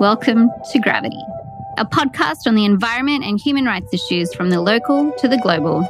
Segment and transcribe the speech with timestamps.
[0.00, 1.22] Welcome to Gravity,
[1.78, 5.82] a podcast on the environment and human rights issues from the local to the global.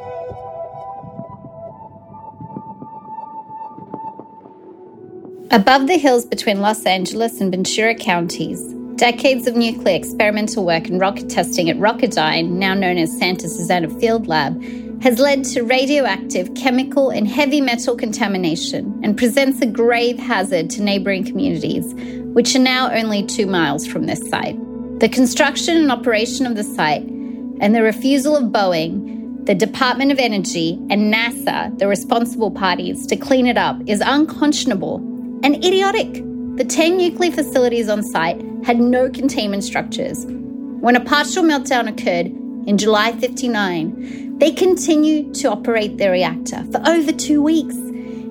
[5.51, 11.01] Above the hills between Los Angeles and Ventura counties, decades of nuclear experimental work and
[11.01, 14.62] rocket testing at Rocketdyne, now known as Santa Susana Field Lab,
[15.05, 20.81] has led to radioactive, chemical, and heavy metal contamination and presents a grave hazard to
[20.81, 21.85] neighbouring communities,
[22.33, 24.57] which are now only two miles from this site.
[25.01, 30.19] The construction and operation of the site and the refusal of Boeing, the Department of
[30.19, 34.97] Energy, and NASA, the responsible parties, to clean it up is unconscionable
[35.43, 36.15] and idiotic.
[36.57, 40.25] The 10 nuclear facilities on site had no containment structures.
[40.27, 42.33] When a partial meltdown occurred
[42.67, 47.77] in July 59, they continued to operate their reactor for over two weeks.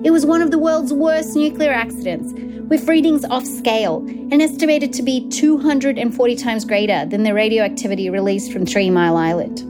[0.04, 2.32] It was one of the world's worst nuclear accidents,
[2.68, 8.52] with readings off scale and estimated to be 240 times greater than the radioactivity released
[8.52, 9.62] from Three Mile Island.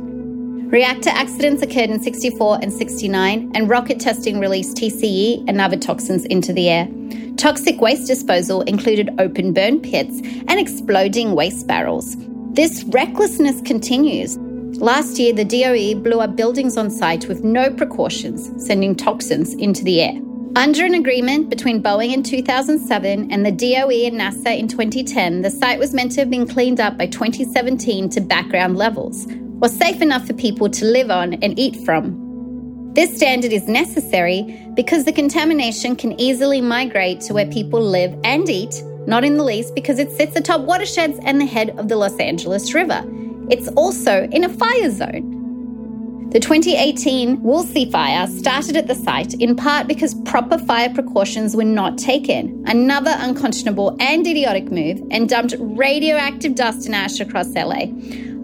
[0.73, 6.25] Reactor accidents occurred in 64 and 69, and rocket testing released TCE and other toxins
[6.25, 6.89] into the air.
[7.37, 12.17] Toxic waste disposal included open burn pits and exploding waste barrels.
[12.53, 14.39] This recklessness continues
[14.79, 19.85] Last year, the DOE blew up buildings on site with no precautions, sending toxins into
[19.85, 20.21] the air.
[20.57, 25.51] Under an agreement between Boeing in 2007 and the DOE and NASA in 2010, the
[25.51, 29.27] site was meant to have been cleaned up by 2017 to background levels,
[29.63, 32.93] or safe enough for people to live on and eat from.
[32.95, 38.49] This standard is necessary because the contamination can easily migrate to where people live and
[38.49, 41.97] eat, not in the least because it sits atop watersheds and the head of the
[41.97, 43.05] Los Angeles River.
[43.51, 46.31] It's also in a fire zone.
[46.31, 51.63] The 2018 Woolsey fire started at the site in part because proper fire precautions were
[51.63, 57.87] not taken, another unconscionable and idiotic move, and dumped radioactive dust and ash across LA.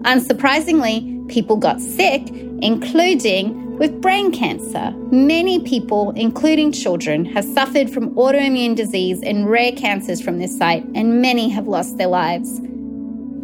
[0.03, 2.29] Unsurprisingly, people got sick,
[2.61, 4.91] including with brain cancer.
[5.11, 10.85] Many people, including children, have suffered from autoimmune disease and rare cancers from this site,
[10.95, 12.61] and many have lost their lives.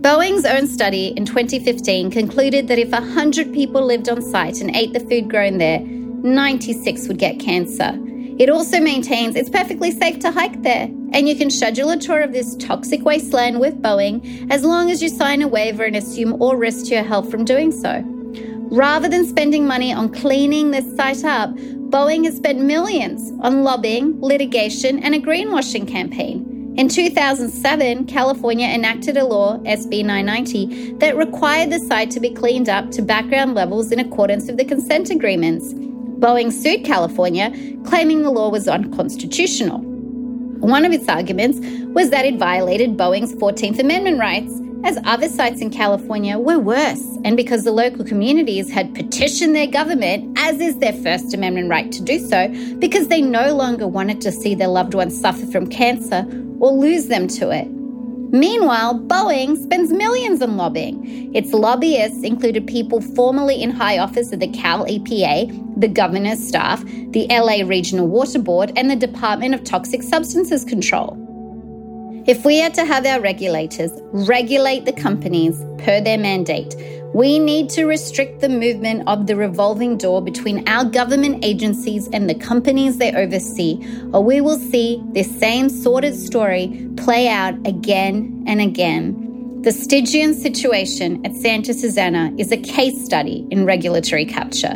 [0.08, 4.94] Boeing's own study in 2015 concluded that if 100 people lived on site and ate
[4.94, 7.92] the food grown there, 96 would get cancer.
[8.40, 12.22] It also maintains it's perfectly safe to hike there, and you can schedule a tour
[12.22, 16.42] of this toxic wasteland with Boeing as long as you sign a waiver and assume
[16.42, 18.02] all risk to your health from doing so.
[18.72, 21.54] Rather than spending money on cleaning this site up,
[21.90, 26.47] Boeing has spent millions on lobbying, litigation, and a greenwashing campaign.
[26.78, 32.70] In 2007, California enacted a law, SB 990, that required the site to be cleaned
[32.70, 35.74] up to background levels in accordance with the consent agreements.
[35.74, 37.52] Boeing sued California,
[37.84, 39.80] claiming the law was unconstitutional.
[39.80, 41.60] One of its arguments
[41.96, 47.18] was that it violated Boeing's 14th Amendment rights, as other sites in California were worse,
[47.24, 51.92] and because the local communities had petitioned their government, as is their First Amendment right
[51.92, 52.48] to do so,
[52.80, 56.26] because they no longer wanted to see their loved ones suffer from cancer
[56.60, 57.68] or lose them to it.
[58.30, 61.34] Meanwhile, Boeing spends millions on lobbying.
[61.34, 66.84] Its lobbyists included people formerly in high office of the Cal EPA, the governor's staff,
[66.84, 71.27] the LA Regional Water Board, and the Department of Toxic Substances Control.
[72.28, 76.76] If we are to have our regulators regulate the companies per their mandate,
[77.14, 82.30] we need to restrict the movement of the revolving door between our government agencies and
[82.30, 88.44] the companies they oversee, or we will see this same sordid story play out again
[88.46, 89.62] and again.
[89.62, 94.76] The Stygian situation at Santa Susana is a case study in regulatory capture.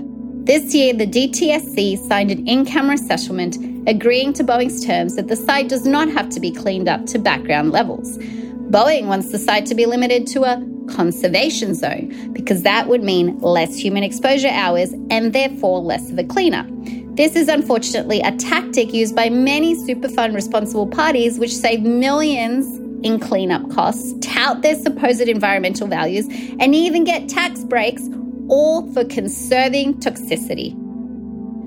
[0.52, 3.56] This year, the DTSC signed an in camera settlement
[3.88, 7.20] agreeing to Boeing's terms that the site does not have to be cleaned up to
[7.20, 8.18] background levels.
[8.18, 10.62] Boeing wants the site to be limited to a
[10.94, 16.24] conservation zone because that would mean less human exposure hours and therefore less of a
[16.26, 16.68] cleanup.
[17.16, 23.22] This is unfortunately a tactic used by many Superfund responsible parties, which save millions in
[23.22, 26.28] cleanup costs, tout their supposed environmental values,
[26.60, 28.10] and even get tax breaks,
[28.52, 30.76] all for conserving toxicity.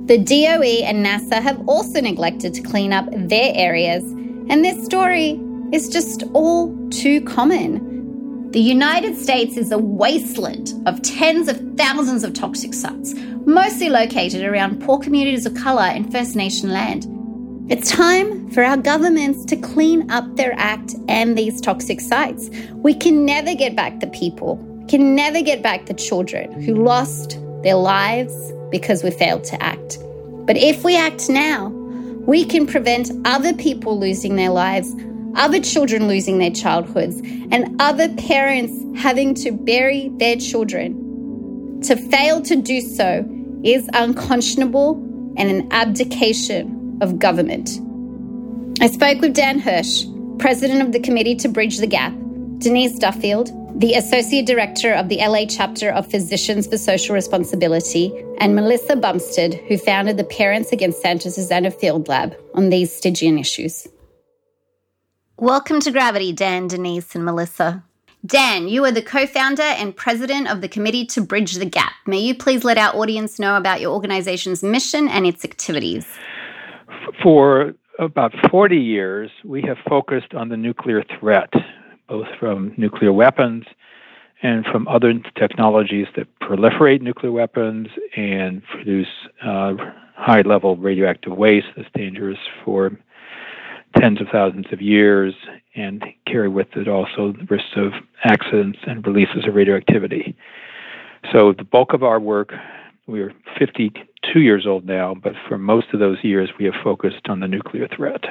[0.07, 5.41] The DOE and NASA have also neglected to clean up their areas, and this story
[5.73, 8.51] is just all too common.
[8.51, 13.15] The United States is a wasteland of tens of thousands of toxic sites,
[13.47, 17.07] mostly located around poor communities of colour and First Nation land.
[17.71, 22.51] It's time for our governments to clean up their act and these toxic sites.
[22.75, 24.57] We can never get back the people,
[24.89, 28.35] can never get back the children who lost their lives
[28.71, 29.99] because we failed to act.
[30.47, 34.95] But if we act now, we can prevent other people losing their lives
[35.37, 37.21] other children losing their childhoods,
[37.51, 41.81] and other parents having to bury their children.
[41.83, 43.29] To fail to do so
[43.63, 44.97] is unconscionable
[45.37, 47.81] and an abdication of government.
[48.81, 50.05] I spoke with Dan Hirsch,
[50.39, 52.13] president of the Committee to Bridge the Gap,
[52.59, 58.55] Denise Duffield, the Associate Director of the LA chapter of Physicians for Social Responsibility, and
[58.55, 63.89] Melissa Bumstead, who founded the Parents Against Santa Susana Field Lab on these Stygian issues.
[65.39, 67.83] Welcome to Gravity, Dan, Denise, and Melissa.
[68.25, 71.93] Dan, you are the co founder and president of the Committee to Bridge the Gap.
[72.07, 76.07] May you please let our audience know about your organization's mission and its activities?
[77.25, 81.53] For about 40 years, we have focused on the nuclear threat
[82.09, 83.65] both from nuclear weapons
[84.43, 89.09] and from other technologies that proliferate nuclear weapons and produce
[89.45, 89.75] uh,
[90.15, 92.93] high level radioactive waste that's dangerous for
[93.97, 95.35] tens of thousands of years
[95.75, 97.93] and carry with it also the risks of
[98.25, 100.37] accidents and releases of radioactivity.
[101.33, 102.53] So, the bulk of our work,
[103.07, 107.41] we're 52 years old now, but for most of those years, we have focused on
[107.41, 108.25] the nuclear threat.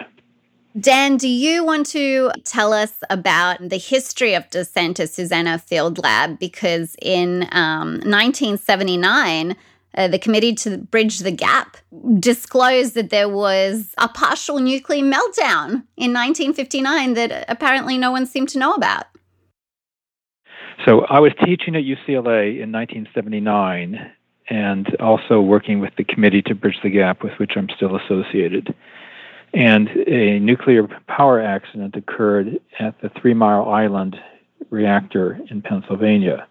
[0.79, 5.99] Dan, do you want to tell us about the history of the Santa Susana Field
[6.01, 6.39] Lab?
[6.39, 9.55] Because in um, 1979,
[9.95, 11.77] uh, the Committee to Bridge the Gap
[12.19, 18.49] disclosed that there was a partial nuclear meltdown in 1959 that apparently no one seemed
[18.49, 19.05] to know about.
[20.87, 24.11] So I was teaching at UCLA in 1979
[24.49, 28.73] and also working with the Committee to Bridge the Gap, with which I'm still associated.
[29.53, 34.15] And a nuclear power accident occurred at the Three Mile Island
[34.71, 36.47] reactor in Pennsylvania.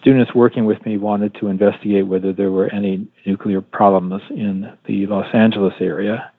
[0.00, 5.06] Students working with me wanted to investigate whether there were any nuclear problems in the
[5.06, 6.32] Los Angeles area.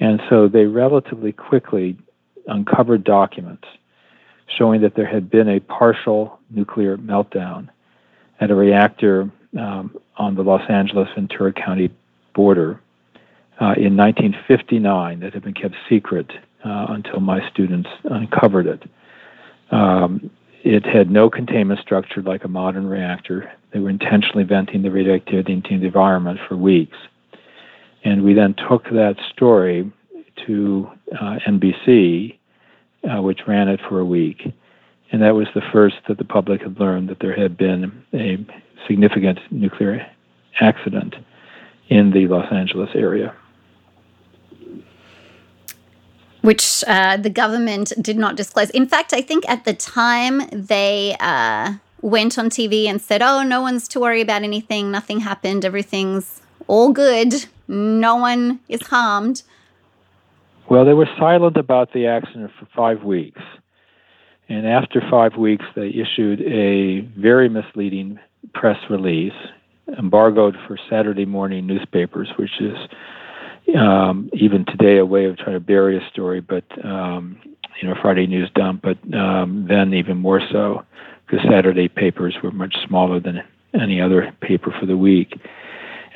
[0.00, 1.98] And so they relatively quickly
[2.46, 3.64] uncovered documents
[4.56, 7.68] showing that there had been a partial nuclear meltdown
[8.40, 11.90] at a reactor um, on the Los Angeles Ventura County
[12.34, 12.80] border
[13.60, 16.30] uh, in 1959 that had been kept secret
[16.64, 18.82] uh, until my students uncovered it.
[19.70, 20.30] Um,
[20.62, 23.50] it had no containment structure like a modern reactor.
[23.72, 26.96] They were intentionally venting the radioactivity into the environment for weeks.
[28.04, 29.90] And we then took that story
[30.46, 30.90] to
[31.20, 32.38] uh, NBC,
[33.04, 34.52] uh, which ran it for a week.
[35.10, 38.38] And that was the first that the public had learned that there had been a
[38.86, 40.06] significant nuclear
[40.60, 41.14] accident
[41.88, 43.34] in the Los Angeles area
[46.48, 48.70] which uh, the government did not disclose.
[48.70, 53.42] In fact, I think at the time they uh, went on TV and said, "Oh,
[53.42, 54.90] no one's to worry about anything.
[54.90, 55.66] Nothing happened.
[55.66, 57.30] Everything's all good.
[57.68, 59.42] No one is harmed."
[60.70, 63.42] Well, they were silent about the accident for five weeks.
[64.48, 68.18] And after five weeks, they issued a very misleading
[68.54, 69.38] press release,
[69.98, 72.78] embargoed for Saturday morning newspapers, which is
[73.76, 77.38] um, even today a way of trying to bury a story, but um,
[77.80, 80.84] you know Friday news dump, but um, then even more so
[81.26, 83.42] because Saturday papers were much smaller than
[83.78, 85.38] any other paper for the week.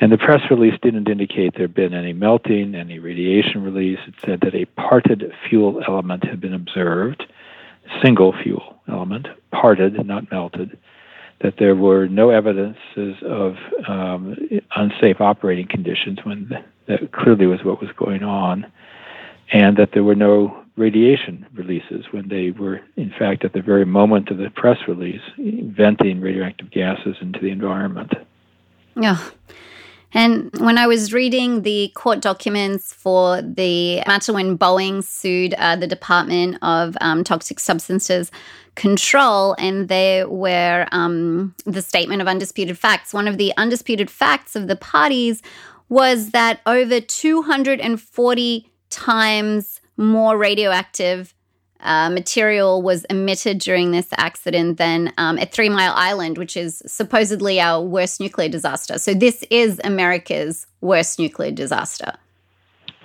[0.01, 3.99] And the press release didn't indicate there had been any melting, any radiation release.
[4.07, 7.25] It said that a parted fuel element had been observed,
[8.01, 10.77] single fuel element, parted, not melted
[11.43, 14.35] that there were no evidences of um,
[14.77, 16.49] unsafe operating conditions when
[16.87, 18.65] that clearly was what was going on,
[19.51, 23.85] and that there were no radiation releases when they were, in fact, at the very
[23.85, 28.11] moment of the press release, venting radioactive gases into the environment.
[28.95, 29.19] Yeah.
[30.15, 35.75] And when I was reading the court documents for the matter when Boeing sued uh,
[35.75, 38.31] the Department of um, Toxic Substances
[38.75, 43.13] Control, and there were um, the statement of undisputed facts.
[43.13, 45.41] One of the undisputed facts of the parties
[45.93, 51.35] was that over 240 times more radioactive
[51.81, 56.81] uh, material was emitted during this accident than um, at Three Mile Island, which is
[56.87, 58.97] supposedly our worst nuclear disaster.
[58.97, 62.13] So, this is America's worst nuclear disaster.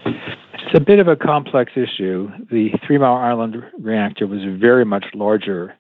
[0.07, 2.31] It's a bit of a complex issue.
[2.51, 5.75] The Three Mile Island reactor was very much larger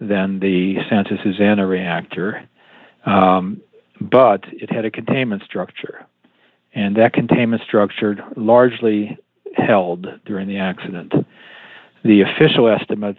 [0.00, 2.48] than the Santa Susana reactor,
[3.04, 3.60] um,
[4.00, 6.06] but it had a containment structure.
[6.76, 9.18] And that containment structure largely
[9.54, 11.10] held during the accident.
[12.04, 13.18] The official estimates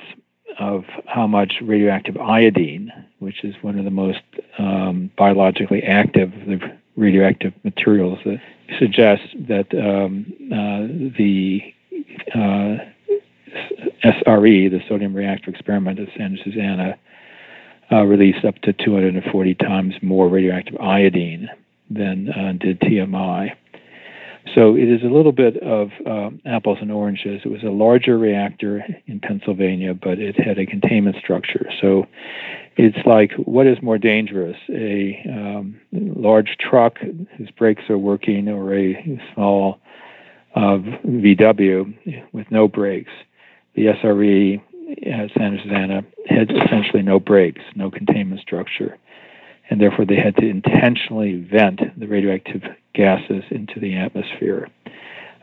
[0.60, 4.22] of how much radioactive iodine, which is one of the most
[4.60, 6.32] um, biologically active
[6.96, 8.40] radioactive materials, that
[8.78, 11.62] suggest that um, uh, the
[12.36, 12.78] uh,
[14.06, 16.96] SRE, the sodium reactor experiment at Santa Susana,
[17.92, 21.50] uh, released up to 240 times more radioactive iodine
[21.90, 23.52] than uh, did TMI.
[24.56, 27.42] So it is a little bit of um, apples and oranges.
[27.44, 31.68] It was a larger reactor in Pennsylvania, but it had a containment structure.
[31.82, 32.08] So
[32.78, 36.98] it's like what is more dangerous, a um, large truck
[37.38, 39.80] whose brakes are working or a small
[40.56, 43.12] uh, VW with no brakes?
[43.76, 44.62] The SRE
[45.06, 48.98] at Santa Susana had essentially no brakes, no containment structure
[49.70, 54.70] and therefore they had to intentionally vent the radioactive gases into the atmosphere.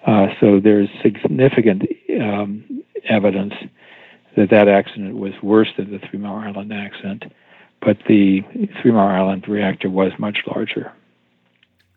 [0.07, 1.83] Uh, so there's significant
[2.21, 3.55] um, evidence
[4.37, 7.25] that that accident was worse than the Three Mile Island accident,
[7.81, 8.43] but the
[8.83, 10.93] Three Mile Island reactor was much larger.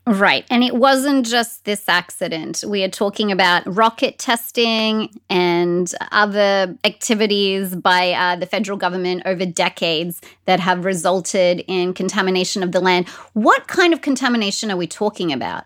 [0.07, 0.45] Right.
[0.49, 2.63] And it wasn't just this accident.
[2.65, 9.45] We are talking about rocket testing and other activities by uh, the federal government over
[9.45, 13.09] decades that have resulted in contamination of the land.
[13.33, 15.65] What kind of contamination are we talking about?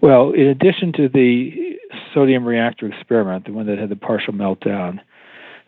[0.00, 1.76] Well, in addition to the
[2.14, 5.00] sodium reactor experiment, the one that had the partial meltdown,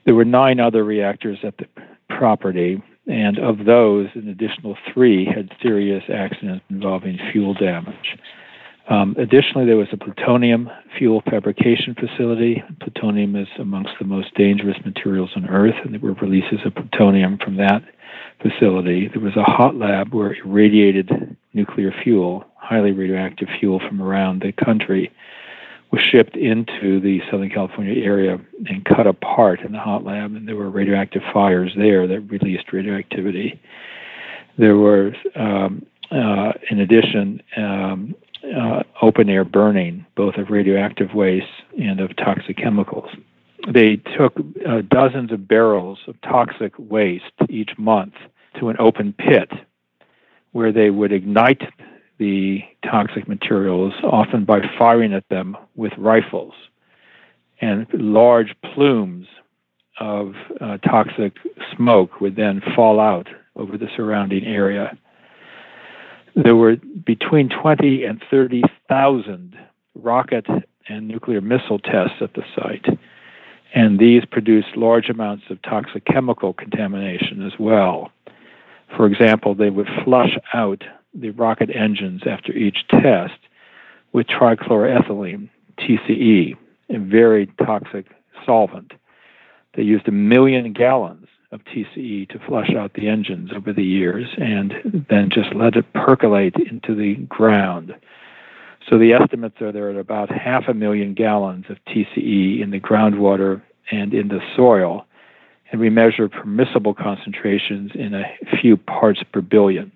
[0.07, 1.67] there were nine other reactors at the
[2.09, 8.17] property and of those, an additional three had serious accidents involving fuel damage.
[8.89, 12.63] Um, additionally, there was a plutonium fuel fabrication facility.
[12.81, 17.39] Plutonium is amongst the most dangerous materials on Earth, and there were releases of plutonium
[17.39, 17.83] from that
[18.43, 19.09] facility.
[19.09, 24.53] There was a hot lab where irradiated nuclear fuel, highly radioactive fuel from around the
[24.53, 25.11] country,
[25.95, 30.49] was shipped into the Southern California area and cut apart in the hot lab, and
[30.49, 33.61] there were radioactive fires there that released radioactivity.
[34.59, 38.15] There were, um, uh, in addition, um,
[38.57, 41.47] uh, open air burning, both of radioactive waste
[41.81, 43.11] and of toxic chemicals.
[43.73, 44.37] They took
[44.69, 48.15] uh, dozens of barrels of toxic waste each month
[48.59, 49.51] to an open pit
[50.53, 51.63] where they would ignite
[52.19, 56.55] the toxic materials, often by firing at them with rifles.
[57.61, 59.27] And large plumes
[60.01, 61.35] of uh, toxic
[61.75, 64.97] smoke would then fall out over the surrounding area.
[66.35, 69.57] There were between 20 and 30,000
[69.95, 70.47] rocket
[70.89, 72.87] and nuclear missile tests at the site.
[73.75, 78.13] And these produced large amounts of toxic chemical contamination as well.
[78.97, 83.39] For example, they would flush out the rocket engines after each test
[84.13, 86.57] with trichloroethylene, TCE,
[86.91, 88.07] a very toxic
[88.45, 88.93] solvent.
[89.75, 94.29] They used a million gallons of TCE to flush out the engines over the years
[94.39, 97.95] and then just let it percolate into the ground.
[98.89, 102.81] So the estimates are there at about half a million gallons of TCE in the
[102.81, 105.07] groundwater and in the soil,
[105.71, 108.25] and we measure permissible concentrations in a
[108.61, 109.91] few parts per billion.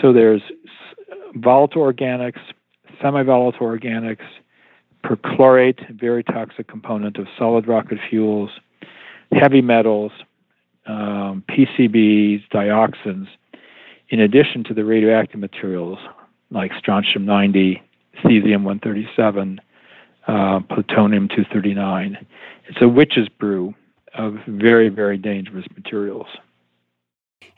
[0.00, 0.42] So there's
[1.34, 2.40] volatile organics,
[3.00, 4.24] semi-volatile organics,
[5.04, 8.50] perchlorate, very toxic component of solid rocket fuels,
[9.32, 10.12] heavy metals,
[10.86, 13.26] um, PCBs, dioxins,
[14.08, 15.98] in addition to the radioactive materials
[16.50, 17.82] like strontium 90,
[18.24, 19.60] cesium 137,
[20.28, 22.18] uh, plutonium 239.
[22.68, 23.74] It's a witch's brew
[24.14, 26.26] of very, very dangerous materials.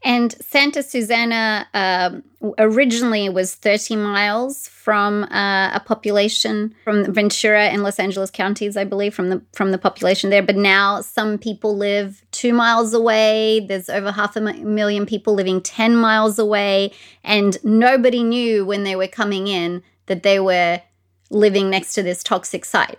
[0.02, 2.22] And Santa Susana um,
[2.58, 8.84] originally was 30 miles from uh, a population from Ventura and Los Angeles counties, I
[8.84, 10.42] believe, from the from the population there.
[10.42, 13.60] But now some people live two miles away.
[13.66, 18.96] There's over half a million people living 10 miles away, and nobody knew when they
[18.96, 20.82] were coming in that they were
[21.30, 22.98] living next to this toxic site.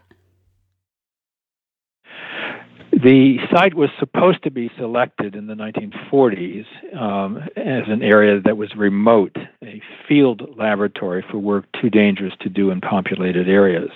[3.05, 6.65] The site was supposed to be selected in the 1940s
[6.99, 12.49] um, as an area that was remote, a field laboratory for work too dangerous to
[12.49, 13.91] do in populated areas.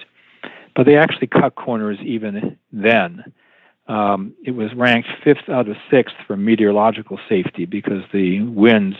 [0.75, 3.33] But they actually cut corners even then.
[3.87, 8.97] Um, it was ranked fifth out of sixth for meteorological safety because the winds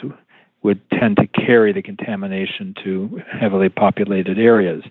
[0.64, 4.82] would tend to carry the contamination to heavily populated areas.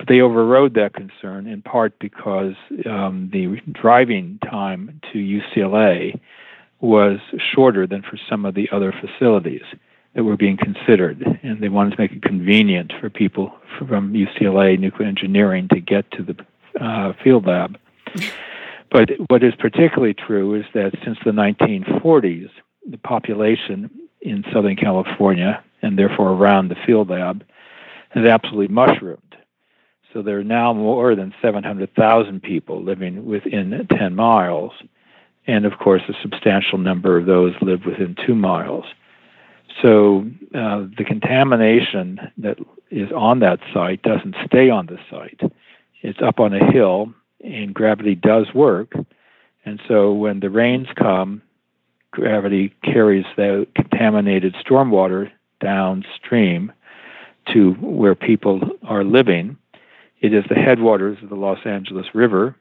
[0.00, 2.54] But they overrode that concern in part because
[2.86, 6.18] um, the driving time to UCLA
[6.80, 7.18] was
[7.54, 9.60] shorter than for some of the other facilities
[10.14, 11.22] that were being considered.
[11.42, 16.10] And they wanted to make it convenient for people from UCLA nuclear engineering to get
[16.12, 17.76] to the uh, field lab.
[18.90, 22.48] But what is particularly true is that since the 1940s,
[22.90, 23.90] the population
[24.22, 27.44] in Southern California and therefore around the field lab
[28.08, 29.29] has absolutely mushroomed.
[30.12, 34.72] So there are now more than 700,000 people living within 10 miles.
[35.46, 38.84] And of course, a substantial number of those live within two miles.
[39.82, 42.58] So uh, the contamination that
[42.90, 45.40] is on that site doesn't stay on the site.
[46.02, 48.92] It's up on a hill, and gravity does work.
[49.64, 51.42] And so when the rains come,
[52.10, 56.72] gravity carries the contaminated stormwater downstream
[57.52, 59.56] to where people are living.
[60.20, 62.54] It is the headwaters of the Los Angeles River.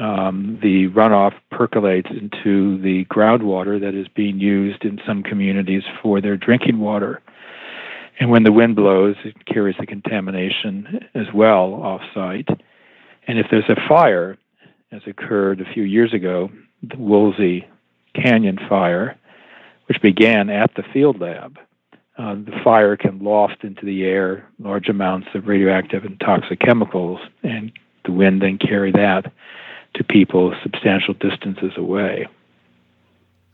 [0.00, 6.20] Um, the runoff percolates into the groundwater that is being used in some communities for
[6.20, 7.20] their drinking water.
[8.20, 12.48] And when the wind blows, it carries the contamination as well off site.
[13.26, 14.36] And if there's a fire,
[14.92, 16.50] as occurred a few years ago,
[16.82, 17.66] the Woolsey
[18.14, 19.16] Canyon fire,
[19.86, 21.58] which began at the field lab,
[22.18, 27.20] uh, the fire can loft into the air large amounts of radioactive and toxic chemicals,
[27.42, 27.72] and
[28.04, 29.32] the wind then carry that
[29.94, 32.26] to people substantial distances away.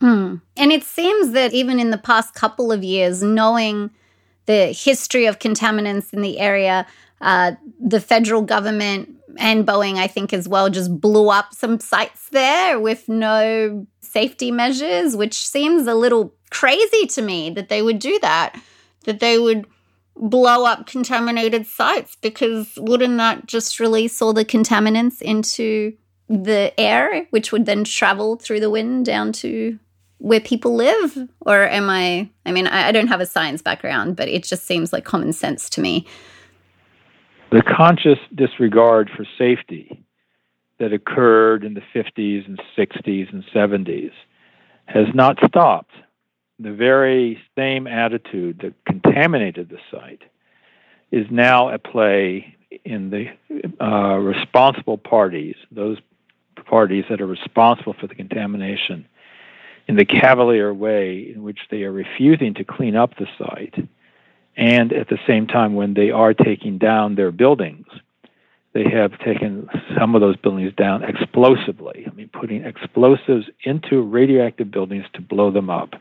[0.01, 0.41] Mm.
[0.57, 3.91] And it seems that even in the past couple of years, knowing
[4.45, 6.87] the history of contaminants in the area,
[7.21, 12.29] uh, the federal government and Boeing, I think, as well, just blew up some sites
[12.29, 17.99] there with no safety measures, which seems a little crazy to me that they would
[17.99, 18.59] do that,
[19.05, 19.65] that they would
[20.15, 25.93] blow up contaminated sites because wouldn't that just release all the contaminants into
[26.27, 29.79] the air, which would then travel through the wind down to
[30.17, 31.17] where people live?
[31.41, 34.65] Or am I, I mean, I, I don't have a science background, but it just
[34.65, 36.05] seems like common sense to me.
[37.51, 40.03] The conscious disregard for safety
[40.79, 44.11] that occurred in the 50s and 60s and 70s
[44.85, 45.93] has not stopped.
[46.59, 50.23] The very same attitude that contaminated the site
[51.11, 53.27] is now at play in the
[53.83, 55.97] uh, responsible parties, those
[56.65, 59.07] parties that are responsible for the contamination,
[59.87, 63.89] in the cavalier way in which they are refusing to clean up the site
[64.59, 67.87] and at the same time, when they are taking down their buildings,
[68.73, 72.05] they have taken some of those buildings down explosively.
[72.05, 75.95] I mean, putting explosives into radioactive buildings to blow them up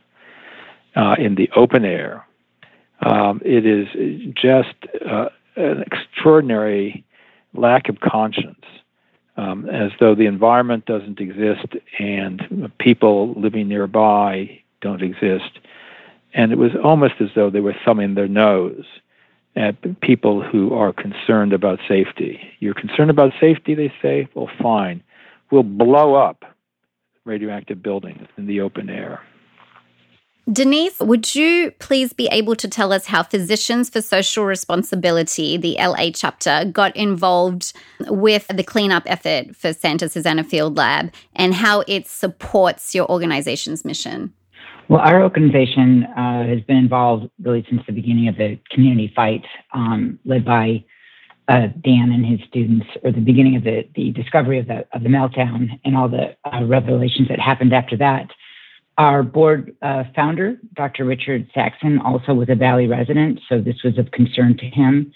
[0.96, 2.26] uh, in the open air.
[3.00, 3.86] Um, it is
[4.34, 4.74] just
[5.08, 7.04] uh, an extraordinary
[7.54, 8.64] lack of conscience,
[9.36, 15.60] um, as though the environment doesn't exist and people living nearby don't exist
[16.34, 18.84] and it was almost as though they were thumbing their nose
[19.56, 22.40] at people who are concerned about safety.
[22.60, 24.28] You're concerned about safety, they say?
[24.34, 25.02] Well, fine.
[25.50, 26.44] We'll blow up
[27.24, 29.20] radioactive buildings in the open air.
[30.50, 35.76] Denise, would you please be able to tell us how Physicians for Social Responsibility, the
[35.78, 37.74] LA chapter, got involved
[38.08, 43.84] with the cleanup effort for Santa Susana Field Lab and how it supports your organization's
[43.84, 44.32] mission?
[44.88, 49.44] Well, our organization uh, has been involved really since the beginning of the community fight,
[49.74, 50.82] um, led by
[51.46, 55.02] uh, Dan and his students, or the beginning of the, the discovery of the, of
[55.02, 58.28] the meltdown and all the uh, revelations that happened after that.
[58.96, 61.04] Our board uh, founder, Dr.
[61.04, 65.12] Richard Saxon, also was a Valley resident, so this was of concern to him.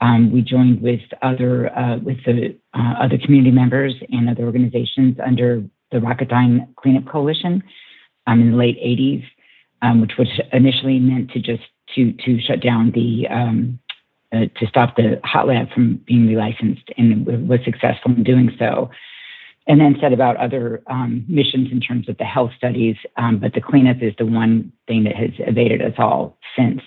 [0.00, 5.16] Um, we joined with other uh, with the uh, other community members and other organizations
[5.24, 7.64] under the Rocketdyne Cleanup Coalition
[8.28, 9.24] um, in the late 80s,
[9.82, 11.64] um, which was initially meant to just
[11.94, 13.78] to to shut down the um,
[14.32, 18.90] uh, to stop the hot lab from being relicensed, and was successful in doing so.
[19.66, 23.52] And then set about other um, missions in terms of the health studies, um, but
[23.52, 26.80] the cleanup is the one thing that has evaded us all since.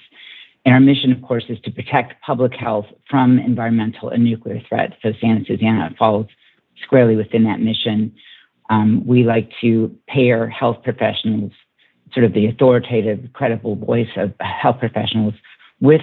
[0.65, 4.93] And our mission, of course, is to protect public health from environmental and nuclear threats.
[5.03, 6.25] So Santa Susana falls
[6.83, 8.15] squarely within that mission.
[8.71, 11.51] Um, we like to pair health professionals,
[12.13, 15.33] sort of the authoritative, credible voice of health professionals,
[15.81, 16.01] with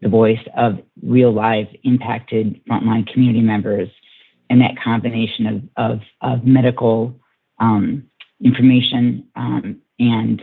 [0.00, 3.90] the voice of real life impacted frontline community members.
[4.48, 7.14] And that combination of, of, of medical
[7.60, 8.04] um,
[8.42, 10.40] information um, and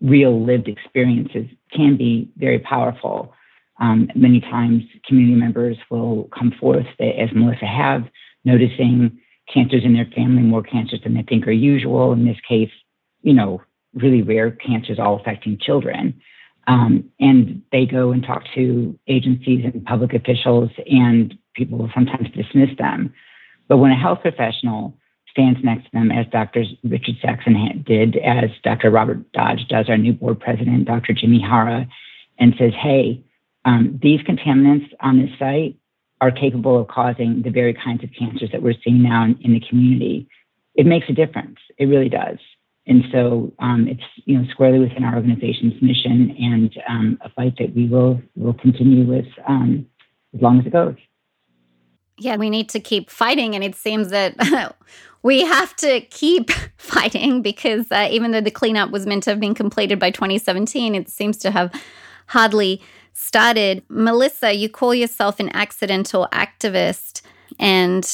[0.00, 3.34] real lived experiences can be very powerful.
[3.80, 8.04] Um, many times, community members will come forth, as Melissa have,
[8.46, 9.20] noticing
[9.52, 12.12] cancers in their family, more cancers than they think are usual.
[12.12, 12.70] In this case,
[13.22, 13.62] you know,
[13.94, 16.20] really rare cancers all affecting children.
[16.66, 22.28] Um, and they go and talk to agencies and public officials, and people will sometimes
[22.34, 23.12] dismiss them.
[23.68, 24.96] But when a health professional
[25.30, 26.64] stands next to them, as Dr.
[26.82, 28.90] Richard Saxon did, as Dr.
[28.90, 31.12] Robert Dodge does, our new board president, Dr.
[31.12, 31.86] Jimmy Hara,
[32.38, 33.22] and says, hey,
[33.64, 35.76] um, these contaminants on this site
[36.20, 39.52] are capable of causing the very kinds of cancers that we're seeing now in, in
[39.52, 40.28] the community,
[40.74, 41.58] it makes a difference.
[41.78, 42.38] It really does.
[42.86, 47.54] And so um, it's you know squarely within our organization's mission and um, a fight
[47.58, 49.86] that we will will continue with um,
[50.34, 50.94] as long as it goes.
[52.18, 54.74] Yeah, we need to keep fighting, and it seems that
[55.22, 59.40] we have to keep fighting because uh, even though the cleanup was meant to have
[59.40, 61.72] been completed by 2017, it seems to have
[62.28, 62.80] hardly
[63.16, 63.82] started.
[63.88, 67.22] Melissa, you call yourself an accidental activist,
[67.58, 68.04] and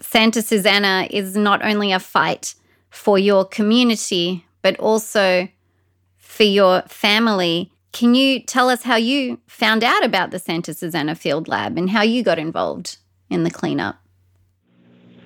[0.00, 2.54] Santa Susana is not only a fight
[2.90, 5.48] for your community, but also
[6.18, 7.70] for your family.
[7.92, 11.90] Can you tell us how you found out about the Santa Susana Field Lab and
[11.90, 12.98] how you got involved
[13.30, 13.96] in the cleanup?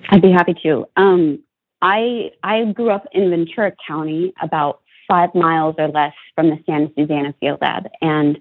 [0.09, 0.85] I'd be happy to.
[0.95, 1.39] Um,
[1.81, 6.91] I I grew up in Ventura County, about five miles or less from the Santa
[6.95, 8.39] Susana Field Lab, and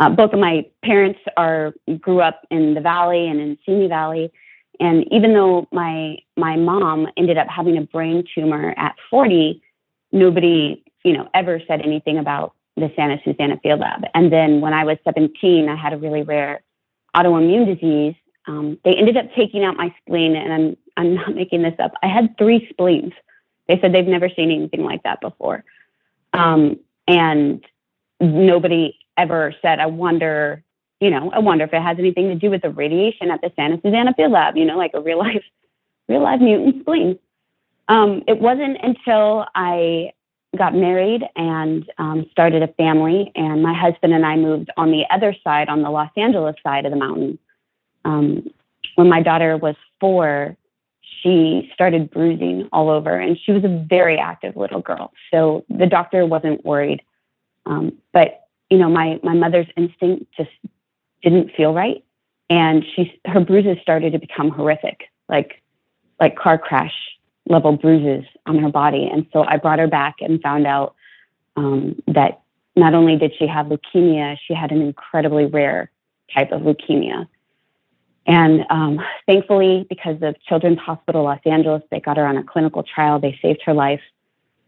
[0.00, 4.32] uh, both of my parents are grew up in the valley and in Simi Valley,
[4.80, 9.62] and even though my my mom ended up having a brain tumor at 40,
[10.10, 14.04] nobody you know ever said anything about the Santa Susana Field Lab.
[14.14, 16.62] And then when I was 17, I had a really rare
[17.14, 18.14] autoimmune disease.
[18.46, 21.92] Um, they ended up taking out my spleen, and I'm I'm not making this up.
[22.02, 23.12] I had three spleens.
[23.68, 25.62] They said they've never seen anything like that before,
[26.32, 27.62] um, and
[28.18, 30.62] nobody ever said, "I wonder
[31.00, 33.50] you know, I wonder if it has anything to do with the radiation at the
[33.56, 35.42] Santa Susana Field Lab, you know, like a real life,
[36.08, 37.18] real life mutant spleen.
[37.88, 40.12] Um, it wasn't until I
[40.56, 45.04] got married and um, started a family, and my husband and I moved on the
[45.10, 47.38] other side, on the Los Angeles side of the mountain.
[48.04, 48.48] Um,
[48.96, 50.56] when my daughter was four,
[51.22, 55.12] she started bruising all over, and she was a very active little girl.
[55.30, 57.02] So the doctor wasn't worried.
[57.66, 60.50] Um, but you know, my my mother's instinct just
[61.22, 62.02] didn't feel right.
[62.48, 65.62] And she, her bruises started to become horrific, like,
[66.18, 66.94] like car crash
[67.48, 69.08] level bruises on her body.
[69.10, 70.94] And so I brought her back and found out
[71.56, 72.40] um, that
[72.76, 75.90] not only did she have leukemia, she had an incredibly rare
[76.34, 77.28] type of leukemia.
[78.26, 82.82] And um, thankfully, because of Children's Hospital Los Angeles, they got her on a clinical
[82.82, 83.18] trial.
[83.18, 84.02] They saved her life.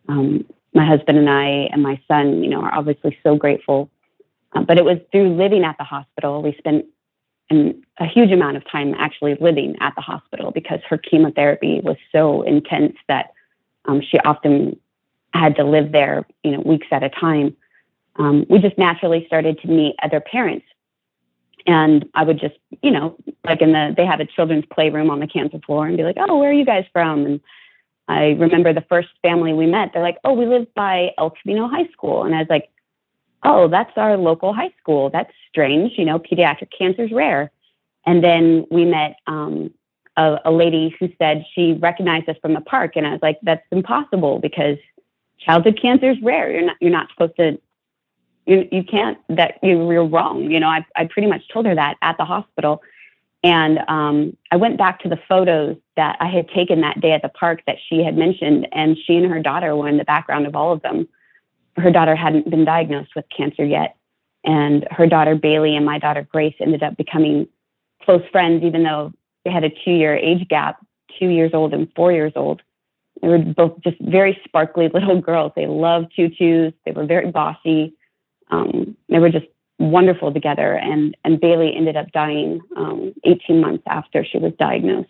[0.08, 3.90] Um, my husband and I and my son, you know, are obviously so grateful
[4.54, 6.42] uh, but it was through living at the hospital.
[6.42, 6.86] We spent
[7.50, 11.96] an, a huge amount of time actually living at the hospital because her chemotherapy was
[12.10, 13.32] so intense that
[13.86, 14.78] um, she often
[15.34, 17.56] had to live there, you know, weeks at a time.
[18.16, 20.66] Um, we just naturally started to meet other parents.
[21.66, 25.20] And I would just, you know, like in the, they have a children's playroom on
[25.20, 27.24] the cancer floor and be like, oh, where are you guys from?
[27.24, 27.40] And
[28.08, 31.68] I remember the first family we met, they're like, oh, we live by El Camino
[31.68, 32.24] High School.
[32.24, 32.68] And I was like,
[33.44, 35.10] oh, that's our local high school.
[35.10, 35.92] That's strange.
[35.96, 37.50] You know, pediatric cancer is rare.
[38.06, 39.72] And then we met um,
[40.16, 43.38] a, a, lady who said she recognized us from the park, and I was like,
[43.42, 44.78] that's impossible because
[45.38, 46.50] childhood cancer is rare.
[46.50, 47.60] You're not you're not supposed to.
[48.44, 50.50] You, you can't that you're wrong.
[50.50, 52.82] You know, I, I pretty much told her that at the hospital.
[53.44, 57.22] And um, I went back to the photos that I had taken that day at
[57.22, 60.46] the park that she had mentioned, and she and her daughter were in the background
[60.46, 61.08] of all of them
[61.76, 63.96] her daughter hadn't been diagnosed with cancer yet.
[64.44, 67.46] And her daughter Bailey and my daughter Grace ended up becoming
[68.04, 69.12] close friends, even though
[69.44, 70.84] they had a two year age gap,
[71.18, 72.62] two years old and four years old.
[73.20, 75.52] They were both just very sparkly little girls.
[75.54, 76.74] They loved tutus.
[76.84, 77.94] They were very bossy.
[78.50, 79.46] Um, they were just
[79.78, 80.74] wonderful together.
[80.74, 85.08] And, and Bailey ended up dying um, 18 months after she was diagnosed.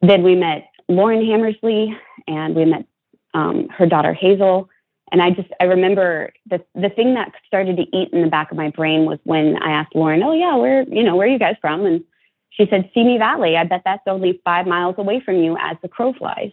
[0.00, 2.86] Then we met Lauren Hammersley and we met
[3.34, 4.68] um, her daughter Hazel
[5.12, 8.50] and I just I remember the the thing that started to eat in the back
[8.50, 11.30] of my brain was when I asked Lauren, "Oh yeah, where you know where are
[11.30, 12.04] you guys from?" And
[12.50, 13.56] she said, "Simi Valley.
[13.56, 16.52] I bet that's only five miles away from you as the crow flies."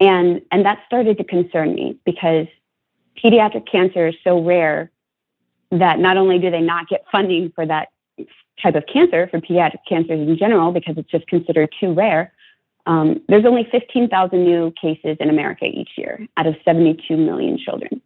[0.00, 2.46] And and that started to concern me because
[3.22, 4.90] pediatric cancer is so rare
[5.70, 7.88] that not only do they not get funding for that
[8.62, 12.32] type of cancer for pediatric cancers in general because it's just considered too rare,
[12.90, 18.02] um, there's only 15,000 new cases in America each year out of 72 million children.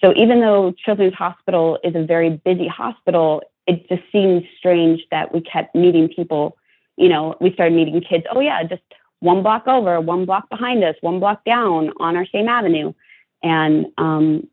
[0.00, 5.34] So even though Children's Hospital is a very busy hospital, it just seems strange that
[5.34, 6.56] we kept meeting people.
[6.96, 8.24] You know, we started meeting kids.
[8.32, 8.82] Oh yeah, just
[9.18, 12.94] one block over, one block behind us, one block down on our same avenue,
[13.42, 14.46] and um,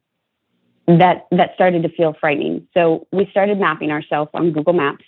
[0.87, 2.67] that that started to feel frightening.
[2.73, 5.05] So we started mapping ourselves on Google Maps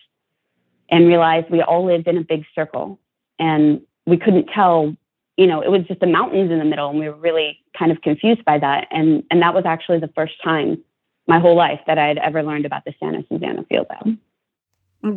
[0.92, 3.00] and realized we all lived in a big circle.
[3.40, 4.95] And we couldn't tell
[5.38, 7.91] you know it was just the mountains in the middle and we were really kind
[7.91, 10.78] of confused by that and and that was actually the first time
[11.28, 14.17] my whole life that i had ever learned about the santa susana field lab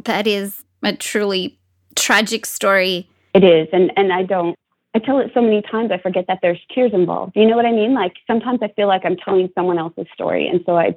[0.05, 1.59] That is a truly
[1.95, 3.09] tragic story.
[3.35, 4.57] It is, and and I don't.
[4.95, 7.33] I tell it so many times I forget that there's tears involved.
[7.35, 7.95] You know what I mean?
[7.95, 10.97] Like sometimes I feel like I'm telling someone else's story, and so I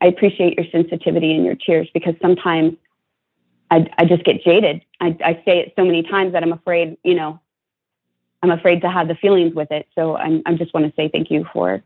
[0.00, 2.74] I appreciate your sensitivity and your tears because sometimes
[3.70, 4.82] I I just get jaded.
[5.00, 7.40] I I say it so many times that I'm afraid, you know,
[8.42, 9.86] I'm afraid to have the feelings with it.
[9.94, 11.82] So I'm I just want to say thank you for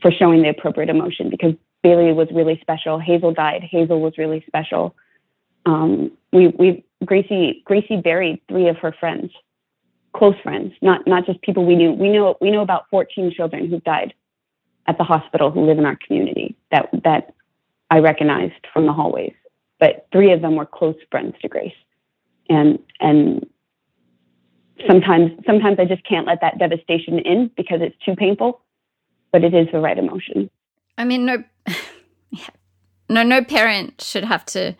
[0.00, 2.98] for showing the appropriate emotion because Bailey was really special.
[2.98, 3.62] Hazel died.
[3.62, 4.94] Hazel was really special.
[5.66, 9.32] Um, we we Gracie Gracie buried three of her friends,
[10.12, 11.92] close friends, not not just people we knew.
[11.92, 14.14] We know we know about 14 children who died
[14.86, 17.34] at the hospital who live in our community that that
[17.90, 19.34] I recognized from the hallways.
[19.82, 21.74] But three of them were close friends to Grace,
[22.48, 23.44] and and
[24.86, 28.60] sometimes sometimes I just can't let that devastation in because it's too painful.
[29.32, 30.48] But it is the right emotion.
[30.96, 31.42] I mean, no,
[33.08, 34.76] no, no parent should have to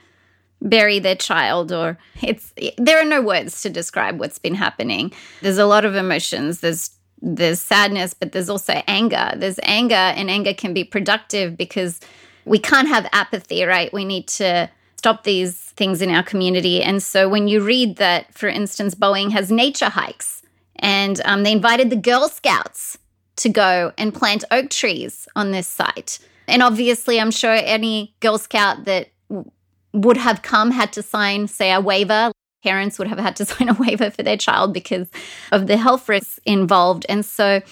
[0.61, 5.13] bury their child or it's there are no words to describe what's been happening.
[5.41, 6.61] There's a lot of emotions.
[6.61, 9.33] There's there's sadness but there's also anger.
[9.35, 11.99] There's anger and anger can be productive because
[12.45, 13.93] we can't have apathy right?
[13.93, 14.71] We need to
[15.03, 19.33] stop these things in our community and so when you read that for instance boeing
[19.33, 20.43] has nature hikes
[20.77, 22.99] and um, they invited the girl scouts
[23.37, 28.39] to go and plant oak trees on this site and obviously, I'm sure any Girl
[28.39, 29.51] Scout that w-
[29.93, 32.33] would have come had to sign, say, a waiver.
[32.63, 35.09] Parents would have had to sign a waiver for their child because
[35.51, 37.07] of the health risks involved.
[37.09, 37.63] And so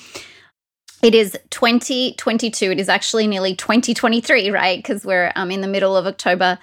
[1.03, 2.71] it is 2022.
[2.71, 4.79] It is actually nearly 2023, right?
[4.79, 6.59] Because we're um, in the middle of October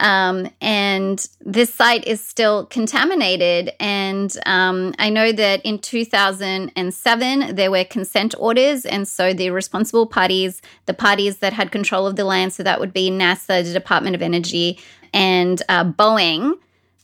[0.00, 3.72] um, and this site is still contaminated.
[3.78, 8.84] And um, I know that in 2007, there were consent orders.
[8.84, 12.80] And so the responsible parties, the parties that had control of the land, so that
[12.80, 14.78] would be NASA, the Department of Energy,
[15.12, 16.54] and uh, Boeing,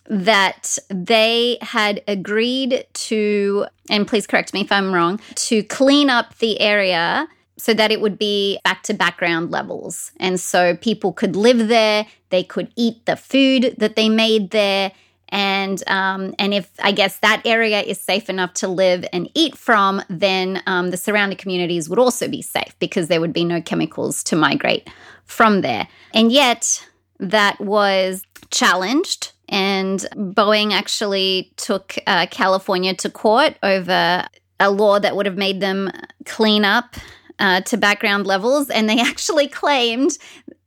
[0.06, 6.36] that they had agreed to, and please correct me if I'm wrong, to clean up
[6.38, 7.28] the area
[7.60, 10.12] so that it would be back to background levels.
[10.18, 14.92] And so people could live there, they could eat the food that they made there.
[15.28, 19.56] And um, and if I guess that area is safe enough to live and eat
[19.56, 23.60] from, then um, the surrounding communities would also be safe because there would be no
[23.60, 24.88] chemicals to migrate
[25.26, 25.86] from there.
[26.14, 26.84] And yet
[27.20, 34.26] that was challenged, and Boeing actually took uh, California to court over
[34.58, 35.90] a law that would have made them
[36.24, 36.96] clean up
[37.40, 40.16] uh, to background levels, and they actually claimed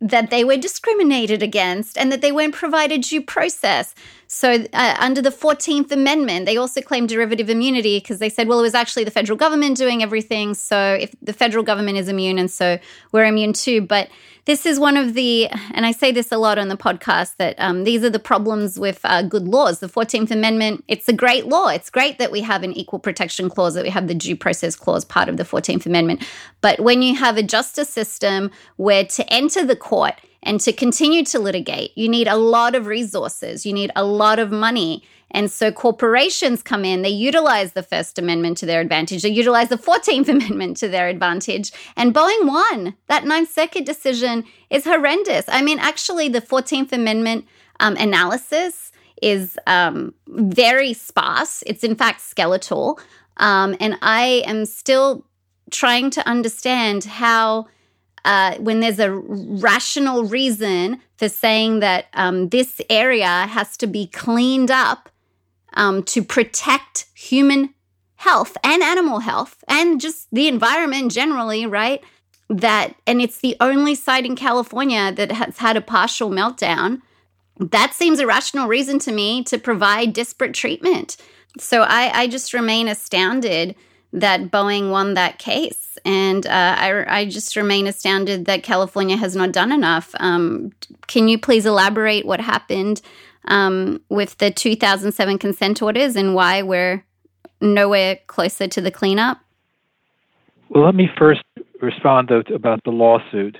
[0.03, 3.95] that they were discriminated against and that they weren't provided due process.
[4.27, 8.59] So, uh, under the 14th Amendment, they also claimed derivative immunity because they said, well,
[8.59, 10.55] it was actually the federal government doing everything.
[10.55, 12.79] So, if the federal government is immune, and so
[13.13, 13.81] we're immune too.
[13.81, 14.09] But
[14.45, 17.55] this is one of the, and I say this a lot on the podcast, that
[17.59, 19.79] um, these are the problems with uh, good laws.
[19.79, 21.69] The 14th Amendment, it's a great law.
[21.69, 24.75] It's great that we have an equal protection clause, that we have the due process
[24.75, 26.27] clause part of the 14th Amendment.
[26.59, 29.92] But when you have a justice system where to enter the court,
[30.43, 34.39] and to continue to litigate, you need a lot of resources, you need a lot
[34.39, 35.03] of money.
[35.31, 39.69] And so corporations come in, they utilize the First Amendment to their advantage, they utilize
[39.69, 41.71] the 14th Amendment to their advantage.
[41.95, 42.95] And Boeing won.
[43.07, 45.45] That Ninth Circuit decision is horrendous.
[45.47, 47.45] I mean, actually, the 14th Amendment
[47.79, 52.99] um, analysis is um, very sparse, it's in fact skeletal.
[53.37, 55.25] Um, and I am still
[55.71, 57.67] trying to understand how
[58.25, 64.07] uh, when there's a rational reason for saying that um, this area has to be
[64.07, 65.09] cleaned up
[65.73, 67.73] um, to protect human
[68.15, 72.01] health and animal health and just the environment generally, right?
[72.49, 77.01] That, and it's the only site in California that has had a partial meltdown.
[77.59, 81.17] That seems a rational reason to me to provide disparate treatment.
[81.59, 83.75] So I, I just remain astounded
[84.13, 85.82] that Boeing won that case.
[86.05, 90.13] And uh, I, I, just remain astounded that California has not done enough.
[90.19, 90.71] Um,
[91.07, 93.01] can you please elaborate what happened
[93.45, 97.05] um, with the 2007 consent orders and why we're
[97.61, 99.39] nowhere closer to the cleanup?
[100.69, 101.43] Well, let me first
[101.81, 103.57] respond though about the lawsuit.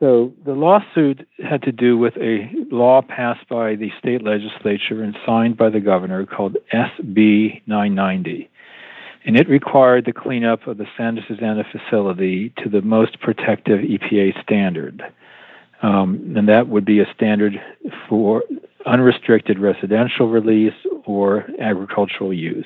[0.00, 5.16] So the lawsuit had to do with a law passed by the state legislature and
[5.26, 8.48] signed by the governor called SB 990
[9.28, 14.42] and it required the cleanup of the Santa Susana facility to the most protective EPA
[14.42, 15.02] standard.
[15.82, 17.60] Um, and that would be a standard
[18.08, 18.42] for
[18.86, 20.72] unrestricted residential release
[21.04, 22.64] or agricultural use.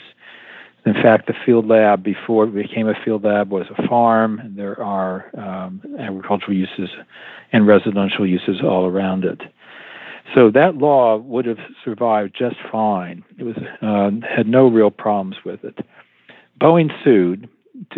[0.86, 4.54] In fact, the field lab, before it became a field lab, was a farm.
[4.56, 6.90] There are um, agricultural uses
[7.50, 9.40] and residential uses all around it.
[10.32, 13.24] So that law would have survived just fine.
[13.36, 15.84] It was uh, had no real problems with it.
[16.62, 17.48] Boeing sued,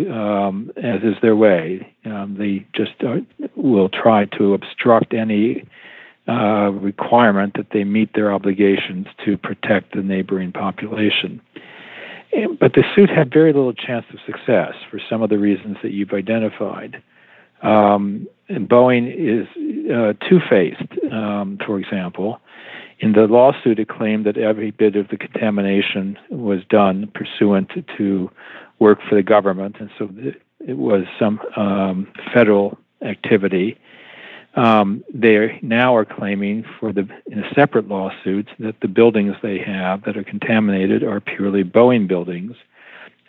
[0.09, 1.93] um, as is their way.
[2.05, 3.17] Um, they just uh,
[3.55, 5.65] will try to obstruct any
[6.27, 11.39] uh, requirement that they meet their obligations to protect the neighboring population.
[12.59, 15.91] But the suit had very little chance of success for some of the reasons that
[15.91, 17.01] you've identified.
[17.61, 19.47] Um, and Boeing is
[19.91, 22.39] uh, two faced, um, for example.
[22.99, 28.31] In the lawsuit, it claimed that every bit of the contamination was done pursuant to
[28.79, 30.09] work for the government, and so
[30.59, 33.77] it was some um, federal activity.
[34.55, 39.59] Um, they now are claiming for the in a separate lawsuit that the buildings they
[39.59, 42.55] have that are contaminated are purely Boeing buildings,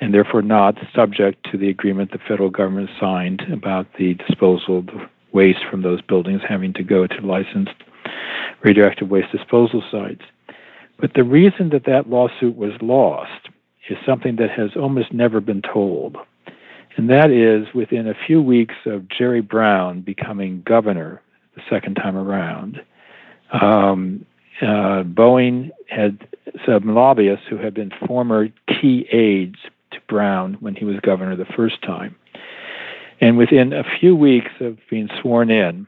[0.00, 4.88] and therefore not subject to the agreement the federal government signed about the disposal of
[5.32, 7.74] waste from those buildings having to go to licensed
[8.62, 10.22] radioactive waste disposal sites.
[10.98, 13.48] But the reason that that lawsuit was lost
[13.88, 16.16] is something that has almost never been told.
[16.96, 21.20] And that is within a few weeks of Jerry Brown becoming governor
[21.54, 22.82] the second time around,
[23.52, 24.24] um,
[24.62, 26.26] uh, Boeing had
[26.64, 29.58] some lobbyists who had been former key aides
[29.90, 32.16] to Brown when he was governor the first time.
[33.20, 35.86] And within a few weeks of being sworn in,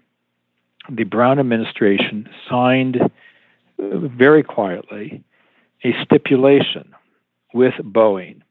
[0.89, 3.09] the Brown administration signed uh,
[3.79, 5.23] very quietly
[5.85, 6.95] a stipulation
[7.55, 8.43] with Boeing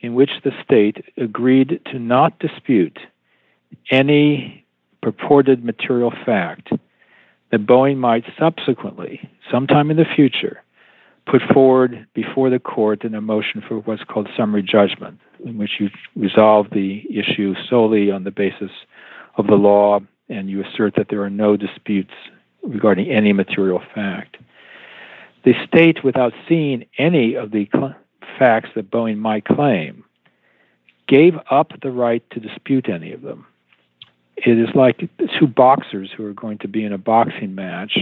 [0.00, 2.98] in which the state agreed to not dispute
[3.90, 4.64] any
[5.02, 6.70] purported material fact
[7.50, 10.62] that Boeing might subsequently, sometime in the future,
[11.26, 15.72] put forward before the court in a motion for what's called summary judgment, in which
[15.78, 18.70] you resolve the issue solely on the basis
[19.36, 22.12] of the law and you assert that there are no disputes
[22.62, 24.36] regarding any material fact.
[25.44, 27.68] The state, without seeing any of the
[28.38, 30.04] facts that Boeing might claim,
[31.06, 33.46] gave up the right to dispute any of them.
[34.36, 37.98] It is like two boxers who are going to be in a boxing match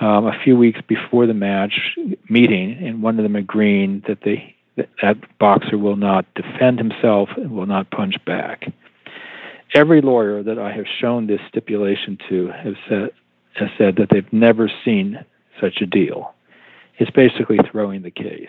[0.00, 1.96] um, a few weeks before the match
[2.28, 7.28] meeting, and one of them agreeing that they that, that boxer will not defend himself
[7.36, 8.72] and will not punch back.
[9.74, 13.10] Every lawyer that I have shown this stipulation to has said
[13.54, 15.24] has said that they've never seen
[15.60, 16.34] such a deal.
[16.98, 18.48] It's basically throwing the case.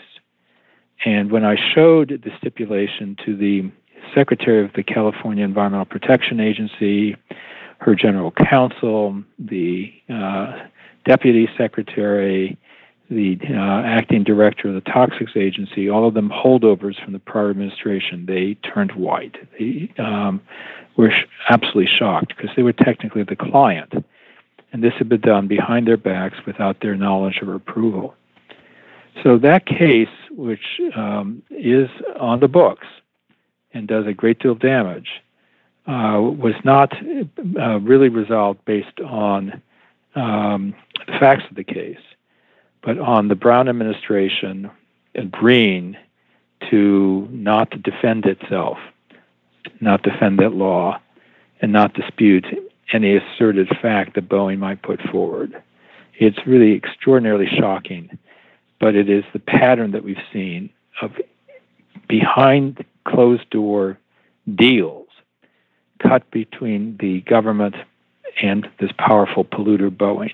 [1.06, 3.72] And when I showed the stipulation to the
[4.14, 7.16] secretary of the California Environmental Protection Agency,
[7.80, 10.68] her general counsel, the uh,
[11.06, 12.58] deputy secretary,
[13.12, 17.50] the uh, acting director of the Toxics Agency, all of them holdovers from the prior
[17.50, 19.36] administration, they turned white.
[19.60, 20.42] They um,
[20.96, 23.94] were sh- absolutely shocked because they were technically the client.
[24.72, 28.16] And this had been done behind their backs without their knowledge or approval.
[29.24, 32.88] So that case, which um, is on the books
[33.74, 35.10] and does a great deal of damage,
[35.86, 36.94] uh, was not
[37.60, 39.62] uh, really resolved based on
[40.16, 40.74] um,
[41.08, 41.98] the facts of the case,
[42.84, 44.70] but on the Brown administration
[45.16, 45.98] agreeing
[46.70, 48.78] to not defend itself,
[49.80, 51.00] not defend that law,
[51.62, 52.46] and not dispute
[52.94, 55.62] any asserted fact that Boeing might put forward.
[56.18, 58.18] It's really extraordinarily shocking
[58.82, 60.70] but it is the pattern that we've seen
[61.02, 61.12] of
[62.10, 63.98] behind closed door
[64.56, 65.08] deals
[66.00, 67.76] cut between the government
[68.42, 70.34] and this powerful polluter Boeing.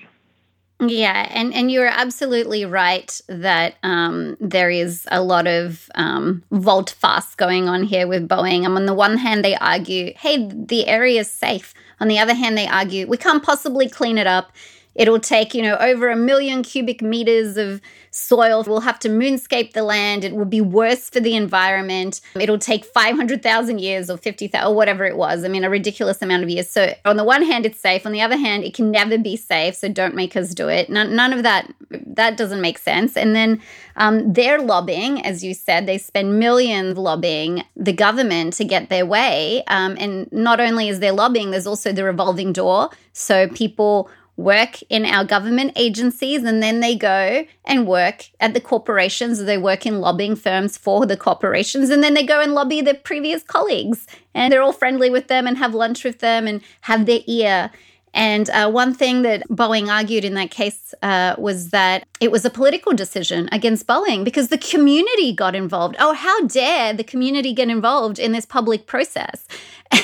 [0.80, 7.34] Yeah, and, and you're absolutely right that um, there is a lot of um, face
[7.36, 8.64] going on here with Boeing.
[8.64, 11.74] And on the one hand, they argue, hey, the area is safe.
[11.98, 14.52] On the other hand, they argue, we can't possibly clean it up.
[14.98, 17.80] It'll take, you know, over a million cubic meters of
[18.10, 18.64] soil.
[18.66, 20.24] We'll have to moonscape the land.
[20.24, 22.20] It will be worse for the environment.
[22.34, 25.44] It'll take 500,000 years or 50,000 or whatever it was.
[25.44, 26.68] I mean, a ridiculous amount of years.
[26.68, 28.06] So, on the one hand, it's safe.
[28.06, 29.76] On the other hand, it can never be safe.
[29.76, 30.90] So, don't make us do it.
[30.90, 33.16] None, none of that, that doesn't make sense.
[33.16, 33.62] And then
[33.94, 39.06] um, they're lobbying, as you said, they spend millions lobbying the government to get their
[39.06, 39.62] way.
[39.68, 42.90] Um, and not only is there lobbying, there's also the revolving door.
[43.12, 48.60] So, people work in our government agencies and then they go and work at the
[48.60, 49.44] corporations.
[49.44, 52.94] They work in lobbying firms for the corporations and then they go and lobby their
[52.94, 57.04] previous colleagues and they're all friendly with them and have lunch with them and have
[57.04, 57.70] their ear.
[58.14, 62.44] And uh, one thing that Boeing argued in that case uh, was that it was
[62.44, 65.96] a political decision against Boeing because the community got involved.
[65.98, 69.46] Oh, how dare the community get involved in this public process?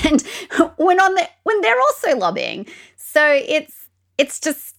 [0.07, 0.22] And
[0.76, 2.66] when on the when they're also lobbying,
[2.97, 3.84] so it's
[4.19, 4.77] it's just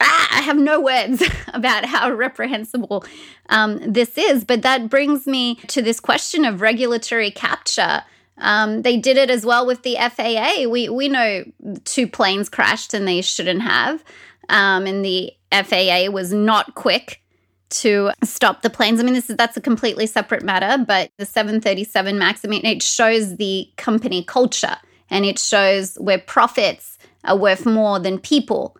[0.00, 1.22] ah, I have no words
[1.54, 3.04] about how reprehensible
[3.48, 4.44] um, this is.
[4.44, 8.02] But that brings me to this question of regulatory capture.
[8.38, 10.68] Um, they did it as well with the FAA.
[10.68, 11.44] We we know
[11.84, 14.02] two planes crashed and they shouldn't have,
[14.48, 17.20] um, and the FAA was not quick
[17.68, 18.98] to stop the planes.
[18.98, 20.82] I mean, this is that's a completely separate matter.
[20.82, 24.76] But the 737 Max, I mean, it shows the company culture
[25.10, 28.76] and it shows where profits are worth more than people.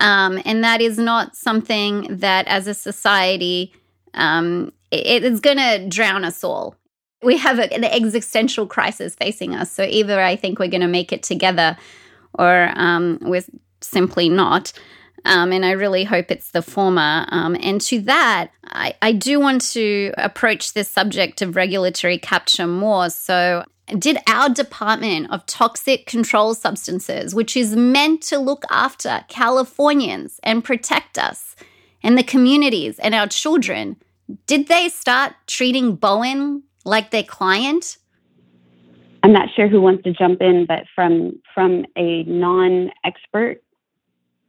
[0.00, 3.72] Um, and that is not something that, as a society,
[4.14, 6.74] um, it is going to drown us all.
[7.22, 9.70] We have a, an existential crisis facing us.
[9.70, 11.76] So either I think we're going to make it together
[12.38, 13.44] or um, we're
[13.80, 14.72] simply not.
[15.24, 17.26] Um, and I really hope it's the former.
[17.28, 22.66] Um, and to that, I, I do want to approach this subject of regulatory capture
[22.66, 23.10] more.
[23.10, 23.64] So
[23.98, 30.64] did our Department of Toxic Control Substances, which is meant to look after Californians and
[30.64, 31.54] protect us
[32.02, 33.96] and the communities and our children,
[34.46, 37.98] did they start treating Boeing like their client?
[39.22, 43.62] I'm not sure who wants to jump in, but from from a non-expert,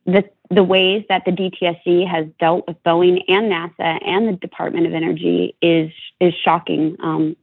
[0.06, 4.86] the the ways that the DTSC has dealt with Boeing and NASA and the Department
[4.86, 6.96] of Energy is is shocking.
[7.02, 7.36] Um,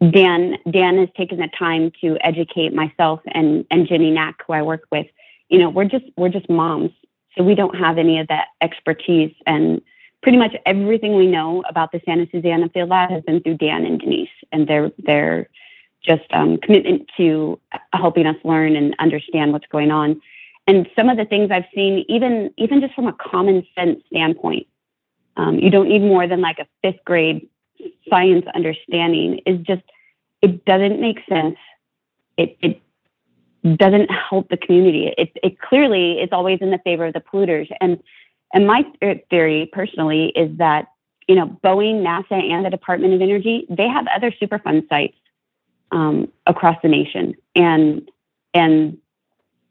[0.00, 4.62] Dan Dan has taken the time to educate myself and and Jenny Knack, who I
[4.62, 5.06] work with.
[5.50, 6.90] You know, we're just we're just moms,
[7.36, 9.34] so we don't have any of that expertise.
[9.46, 9.82] And
[10.22, 13.84] pretty much everything we know about the Santa Susana Field Lab has been through Dan
[13.84, 15.50] and Denise, and their their
[16.02, 17.60] just um, commitment to
[17.92, 20.18] helping us learn and understand what's going on.
[20.66, 24.66] And some of the things I've seen, even even just from a common sense standpoint,
[25.36, 27.46] um, you don't need more than like a fifth grade
[28.08, 29.82] science understanding is just
[30.42, 31.56] it doesn't make sense.
[32.36, 32.80] It it
[33.76, 35.12] doesn't help the community.
[35.16, 37.70] It it clearly is always in the favor of the polluters.
[37.80, 38.02] And
[38.54, 38.84] and my
[39.30, 40.88] theory personally is that
[41.28, 45.16] you know Boeing, NASA, and the Department of Energy they have other Superfund sites
[45.92, 48.08] um, across the nation, and
[48.54, 48.98] and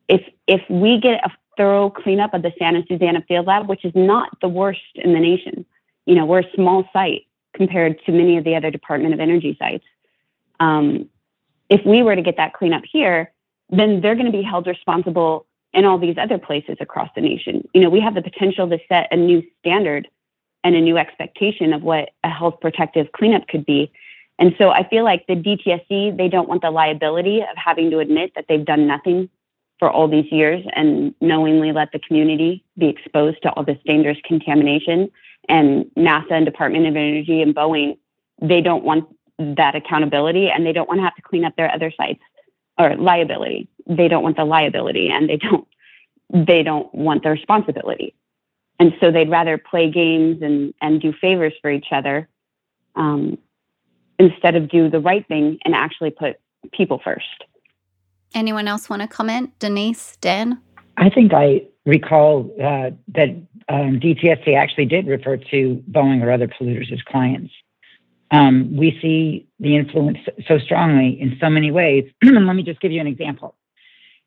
[0.07, 3.93] if if we get a thorough cleanup of the Santa Susana Field Lab, which is
[3.95, 5.65] not the worst in the nation,
[6.05, 9.55] you know we're a small site compared to many of the other Department of Energy
[9.59, 9.85] sites.
[10.59, 11.09] Um,
[11.69, 13.31] if we were to get that cleanup here,
[13.69, 17.67] then they're going to be held responsible in all these other places across the nation.
[17.73, 20.07] You know, we have the potential to set a new standard
[20.63, 23.91] and a new expectation of what a health protective cleanup could be.
[24.39, 27.99] And so I feel like the DTSC, they don't want the liability of having to
[27.99, 29.29] admit that they've done nothing
[29.77, 34.17] for all these years and knowingly let the community be exposed to all this dangerous
[34.25, 35.09] contamination
[35.49, 37.97] and NASA and Department of Energy and Boeing,
[38.41, 41.73] they don't want that accountability and they don't want to have to clean up their
[41.73, 42.21] other sites
[42.77, 43.67] or liability.
[43.87, 45.67] They don't want the liability and they don't
[46.31, 48.13] they don't want the responsibility.
[48.79, 52.29] And so they'd rather play games and, and do favors for each other
[52.95, 53.37] um,
[54.19, 56.39] instead of do the right thing and actually put
[56.71, 57.43] people first.
[58.35, 59.57] Anyone else want to comment?
[59.57, 60.61] Denise, Dan?
[60.97, 63.29] I think I recall uh, that
[63.67, 67.51] um, DTSC actually did refer to Boeing or other polluters as clients.
[68.31, 72.09] Um, we see the influence so strongly in so many ways.
[72.23, 73.55] Let me just give you an example.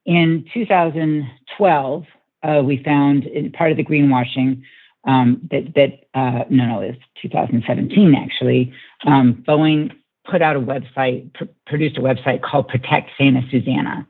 [0.04, 2.04] In 2012,
[2.42, 4.62] uh, we found in part of the greenwashing
[5.04, 8.72] um, that, that uh, no, no, it's 2017 actually.
[9.06, 9.92] Um, Boeing
[10.28, 14.06] put out a website, pr- produced a website called Protect Santa Susana.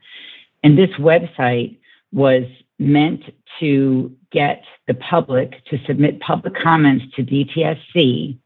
[0.63, 1.79] And this website
[2.13, 2.45] was
[2.83, 3.23] meant
[3.61, 8.39] to get the public to submit public comments to DTSC,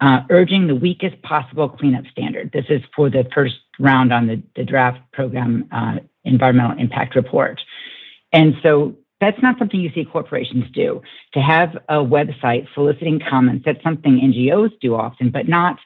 [0.00, 2.50] uh, urging the weakest possible cleanup standard.
[2.52, 7.60] This is for the first round on the, the draft program uh, environmental impact report.
[8.32, 11.02] And so that's not something you see corporations do.
[11.34, 15.78] To have a website soliciting comments, that's something NGOs do often, but not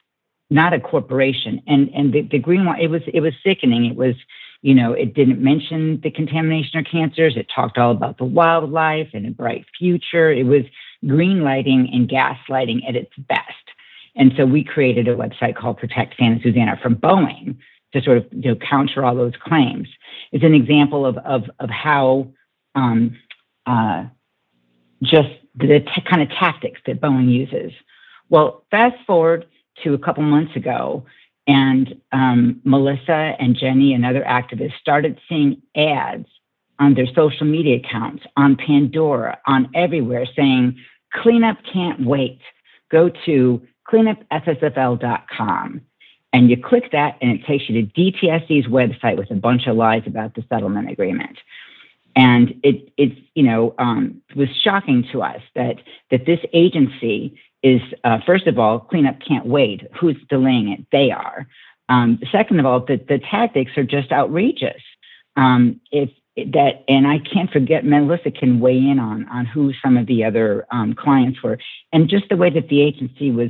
[0.49, 1.61] not a corporation.
[1.65, 3.85] And and the, the green one, it was it was sickening.
[3.85, 4.15] It was
[4.61, 7.35] you know, it didn't mention the contamination or cancers.
[7.35, 10.31] It talked all about the wildlife and a bright future.
[10.31, 10.63] It was
[11.07, 13.41] green lighting and gaslighting at its best.
[14.15, 17.57] And so we created a website called Protect Santa Susana from Boeing
[17.93, 19.87] to sort of you know, counter all those claims.
[20.31, 22.27] It's an example of, of, of how
[22.75, 23.17] um,
[23.65, 24.05] uh,
[25.01, 27.71] just the t- kind of tactics that Boeing uses.
[28.29, 29.45] Well, fast forward
[29.83, 31.05] to a couple months ago,
[31.47, 36.27] and um, Melissa and Jenny and other activists started seeing ads
[36.79, 40.77] on their social media accounts, on Pandora, on everywhere saying,
[41.13, 42.39] cleanup can't wait.
[42.89, 45.81] Go to cleanupssfl.com.
[46.33, 49.75] And you click that, and it takes you to DTSC's website with a bunch of
[49.75, 51.37] lies about the settlement agreement.
[52.15, 55.75] And it it you know um, was shocking to us that
[56.09, 59.87] that this agency is uh, first of all cleanup can't wait.
[59.99, 60.85] Who's delaying it?
[60.91, 61.47] They are.
[61.89, 64.81] Um, second of all, that the tactics are just outrageous.
[65.35, 69.97] Um, if that, and I can't forget, Melissa can weigh in on on who some
[69.97, 71.59] of the other um, clients were,
[71.91, 73.49] and just the way that the agency was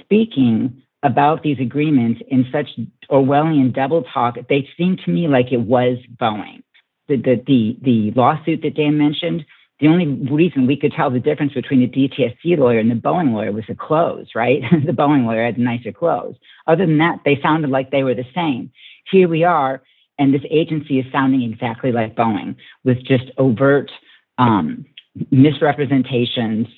[0.00, 2.68] speaking about these agreements in such
[3.10, 4.36] Orwellian double talk.
[4.48, 6.62] They seemed to me like it was Boeing.
[7.08, 9.44] The the the, the lawsuit that Dan mentioned.
[9.80, 13.32] The only reason we could tell the difference between the DTSC lawyer and the Boeing
[13.32, 14.62] lawyer was the clothes, right?
[14.86, 16.36] the Boeing lawyer had nicer clothes.
[16.66, 18.70] Other than that, they sounded like they were the same.
[19.10, 19.82] Here we are
[20.20, 22.54] and this agency is sounding exactly like Boeing
[22.84, 23.90] with just overt
[24.36, 24.84] um,
[25.30, 26.68] misrepresentations,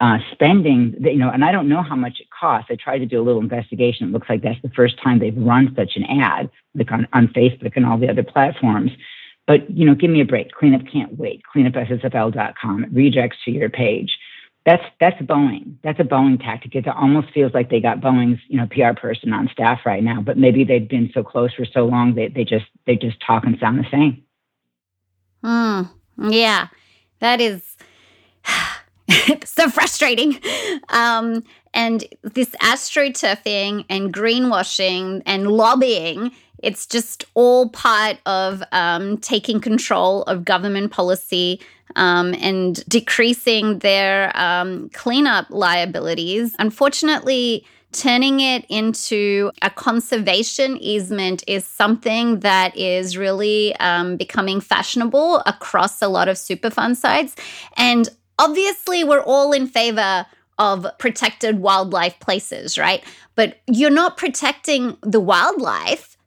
[0.00, 2.68] uh, spending, you know, and I don't know how much it costs.
[2.70, 4.08] I tried to do a little investigation.
[4.08, 7.28] It looks like that's the first time they've run such an ad, like on, on
[7.28, 8.90] Facebook and all the other platforms.
[9.48, 10.52] But, you know, give me a break.
[10.52, 11.42] Cleanup can't wait.
[11.52, 12.84] Cleanupssfl.com.
[12.84, 14.16] It redirects to your page
[14.68, 15.76] that's that's Boeing.
[15.82, 16.74] That's a Boeing tactic.
[16.74, 20.20] It almost feels like they got Boeing's you know PR person on staff right now,
[20.20, 23.44] but maybe they've been so close for so long they they just they just talk
[23.44, 24.22] and sound the same.
[25.42, 26.30] Hmm.
[26.30, 26.68] Yeah,
[27.20, 27.76] that is
[29.44, 30.38] so frustrating.
[30.90, 36.32] Um, and this astroturfing and greenwashing and lobbying
[36.62, 41.60] it's just all part of um, taking control of government policy
[41.96, 46.54] um, and decreasing their um, cleanup liabilities.
[46.58, 55.42] Unfortunately, turning it into a conservation easement is something that is really um, becoming fashionable
[55.46, 57.34] across a lot of Superfund sites.
[57.76, 60.26] And obviously, we're all in favor
[60.58, 63.02] of protected wildlife places, right?
[63.36, 66.17] But you're not protecting the wildlife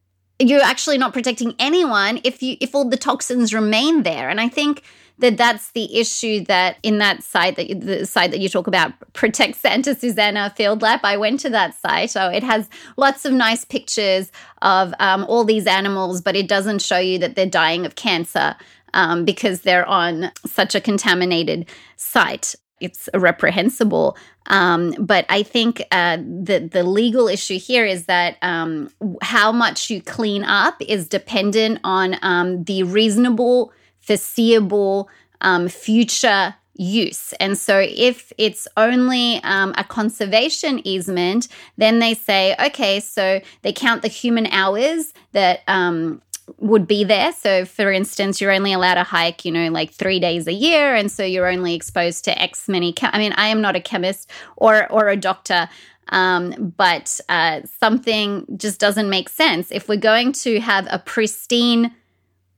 [0.50, 4.30] you're actually not protecting anyone if you if all the toxins remain there.
[4.30, 4.84] And i think
[5.20, 8.92] that that's the issue that in that site that the site that you talk about
[9.14, 12.10] protect santa susana field lab i went to that site.
[12.10, 14.32] So it has lots of nice pictures
[14.62, 18.56] of um, all these animals but it doesn't show you that they're dying of cancer
[18.94, 21.66] um, because they're on such a contaminated
[21.96, 22.56] site.
[22.80, 24.18] It's reprehensible.
[24.48, 28.90] Um, but I think uh, the the legal issue here is that um,
[29.22, 35.10] how much you clean up is dependent on um, the reasonable, foreseeable
[35.42, 37.34] um, future use.
[37.34, 43.72] And so if it's only um, a conservation easement, then they say, okay, so they
[43.72, 46.22] count the human hours that um,
[46.58, 47.32] would be there.
[47.34, 50.96] So, for instance, you're only allowed to hike, you know, like three days a year,
[50.96, 52.94] and so you're only exposed to X many.
[53.02, 55.70] I mean, I am not a chemist or or a doctor,
[56.10, 59.72] um, but uh, something just doesn't make sense.
[59.72, 61.94] If we're going to have a pristine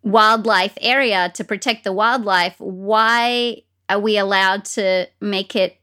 [0.01, 5.77] wildlife area to protect the wildlife, why are we allowed to make it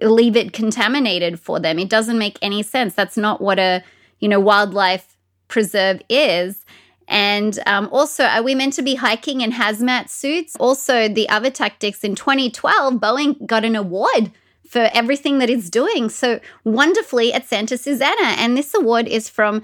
[0.00, 1.78] leave it contaminated for them?
[1.78, 2.94] It doesn't make any sense.
[2.94, 3.82] That's not what a
[4.20, 5.16] you know wildlife
[5.48, 6.64] preserve is.
[7.08, 10.56] And um, also, are we meant to be hiking in hazmat suits?
[10.58, 14.30] Also, the other tactics in 2012, Boeing got an award
[14.68, 18.34] for everything that it's doing so wonderfully at Santa Susana.
[18.38, 19.62] And this award is from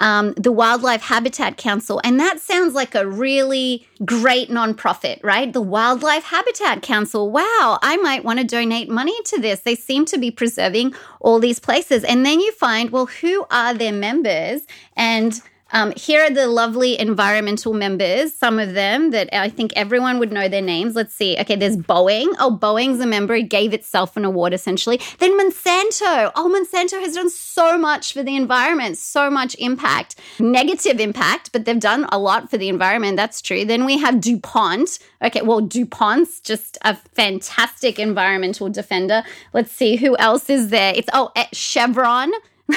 [0.00, 2.00] um, the Wildlife Habitat Council.
[2.04, 5.52] And that sounds like a really great nonprofit, right?
[5.52, 7.30] The Wildlife Habitat Council.
[7.30, 9.60] Wow, I might want to donate money to this.
[9.60, 12.04] They seem to be preserving all these places.
[12.04, 14.62] And then you find, well, who are their members?
[14.96, 15.40] And
[15.74, 20.30] um, here are the lovely environmental members, some of them that I think everyone would
[20.30, 20.94] know their names.
[20.94, 21.36] Let's see.
[21.36, 22.28] Okay, there's Boeing.
[22.38, 23.34] Oh, Boeing's a member.
[23.34, 25.00] It gave itself an award essentially.
[25.18, 26.30] Then Monsanto.
[26.36, 31.64] Oh, Monsanto has done so much for the environment, so much impact, negative impact, but
[31.64, 33.16] they've done a lot for the environment.
[33.16, 33.64] That's true.
[33.64, 35.00] Then we have DuPont.
[35.22, 39.24] Okay, well, DuPont's just a fantastic environmental defender.
[39.52, 40.92] Let's see who else is there.
[40.94, 42.30] It's, oh, eh, Chevron.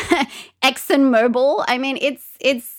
[0.64, 1.64] ExxonMobil.
[1.68, 2.77] I mean, it's it's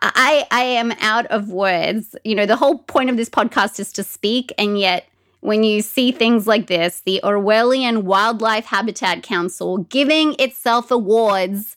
[0.00, 2.14] I I am out of words.
[2.24, 5.08] You know, the whole point of this podcast is to speak, and yet
[5.40, 11.76] when you see things like this, the Orwellian Wildlife Habitat Council giving itself awards,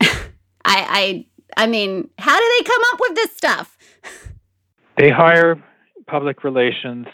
[0.00, 0.16] I
[0.64, 3.78] I I mean, how do they come up with this stuff?
[4.96, 5.62] They hire
[6.06, 7.06] public relations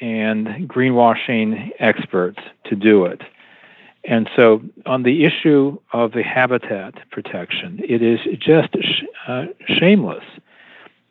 [0.00, 3.22] and greenwashing experts to do it.
[4.06, 10.24] And so, on the issue of the habitat protection, it is just sh- uh, shameless.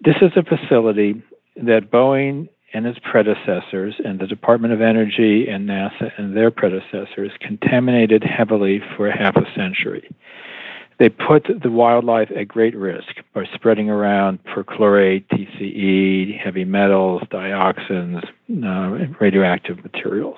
[0.01, 1.21] This is a facility
[1.55, 7.31] that Boeing and its predecessors, and the Department of Energy and NASA and their predecessors,
[7.39, 10.09] contaminated heavily for half a century.
[10.99, 13.15] They put the wildlife at great risk.
[13.33, 18.23] by spreading around perchlorate, TCE, heavy metals, dioxins,
[18.63, 20.37] uh, radioactive materials.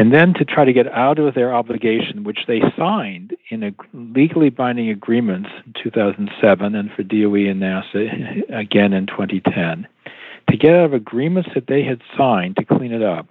[0.00, 3.74] And then to try to get out of their obligation, which they signed in a
[3.92, 9.86] legally binding agreements in 2007 and for DOE and NASA again in 2010,
[10.48, 13.28] to get out of agreements that they had signed to clean it up.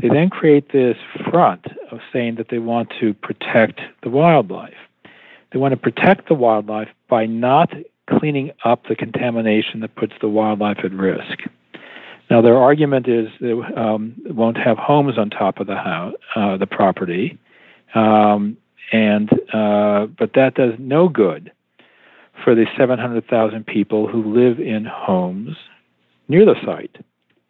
[0.00, 0.96] They then create this
[1.28, 4.78] front of saying that they want to protect the wildlife.
[5.52, 7.74] They want to protect the wildlife by not
[8.08, 11.40] cleaning up the contamination that puts the wildlife at risk.
[12.30, 16.56] Now, their argument is they um, won't have homes on top of the house, uh,
[16.56, 17.36] the property,
[17.94, 18.56] um,
[18.92, 21.50] and uh, but that does no good
[22.44, 25.56] for the 700,000 people who live in homes
[26.28, 26.96] near the site.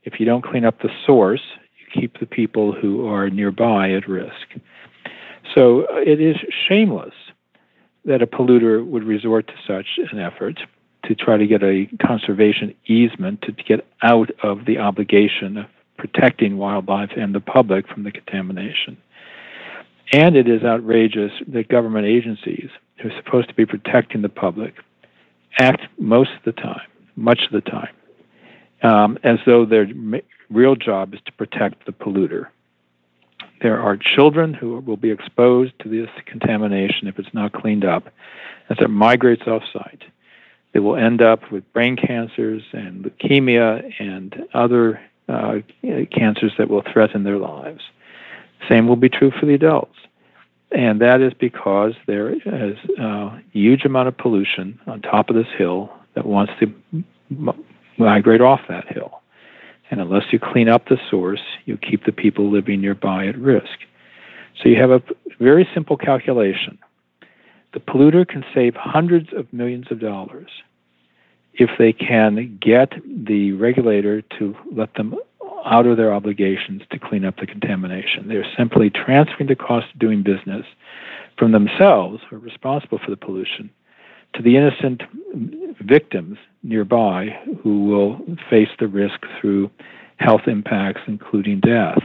[0.05, 1.43] If you don't clean up the source,
[1.79, 4.57] you keep the people who are nearby at risk.
[5.55, 6.37] So uh, it is
[6.69, 7.15] shameless
[8.07, 10.59] that a polluter would resort to such an effort
[11.05, 16.57] to try to get a conservation easement to get out of the obligation of protecting
[16.57, 18.97] wildlife and the public from the contamination.
[20.13, 24.75] And it is outrageous that government agencies who are supposed to be protecting the public
[25.59, 26.87] act most of the time,
[27.17, 27.95] much of the time,
[28.83, 29.87] um, as though their
[30.49, 32.47] real job is to protect the polluter.
[33.63, 38.09] There are children who will be exposed to this contamination if it's not cleaned up
[38.71, 40.03] as it migrates offsite.
[40.73, 45.59] They will end up with brain cancers and leukemia and other uh,
[46.13, 47.83] cancers that will threaten their lives.
[48.69, 49.97] Same will be true for the adults.
[50.73, 55.49] And that is because there is a huge amount of pollution on top of this
[55.59, 57.05] hill that wants to
[57.97, 59.21] migrate off that hill.
[59.91, 63.81] And unless you clean up the source, you keep the people living nearby at risk.
[64.63, 65.03] So you have a
[65.41, 66.79] very simple calculation
[67.73, 70.51] the polluter can save hundreds of millions of dollars
[71.55, 75.15] if they can get the regulator to let them
[75.65, 78.29] out of their obligations to clean up the contamination.
[78.29, 80.65] They're simply transferring the cost of doing business
[81.39, 83.71] from themselves, who are responsible for the pollution,
[84.35, 85.03] to the innocent
[85.81, 89.71] victims nearby who will face the risk through
[90.17, 91.99] health impacts, including death.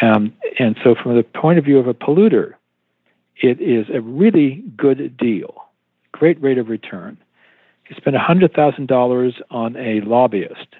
[0.00, 2.54] Um, and so, from the point of view of a polluter,
[3.36, 5.64] it is a really good deal,
[6.12, 7.16] great rate of return.
[7.88, 10.76] You spend $100,000 on a lobbyist,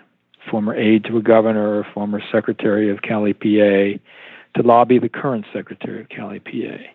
[0.51, 4.01] former aide to a governor former secretary of CalEPA,
[4.55, 6.87] to lobby the current secretary of CalEPA.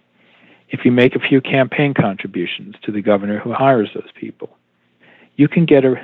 [0.69, 4.57] If you make a few campaign contributions to the governor who hires those people,
[5.35, 5.95] you can get a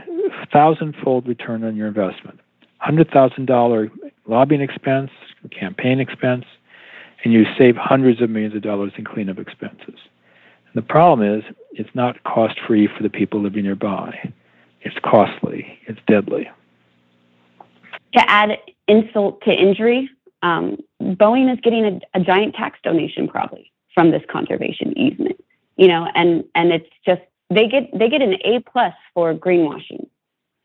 [0.52, 2.40] thousandfold return on your investment.
[2.86, 3.92] $100,000
[4.28, 5.12] lobbying expense,
[5.52, 6.46] campaign expense,
[7.24, 9.88] and you save hundreds of millions of dollars in cleanup expenses.
[9.88, 14.32] And the problem is, it's not cost free for the people living nearby.
[14.82, 16.50] It's costly, it's deadly.
[18.14, 18.58] To add
[18.88, 20.10] insult to injury,
[20.42, 25.44] um, Boeing is getting a, a giant tax donation probably from this conservation easement.
[25.78, 30.08] You know, and and it's just they get they get an A plus for greenwashing.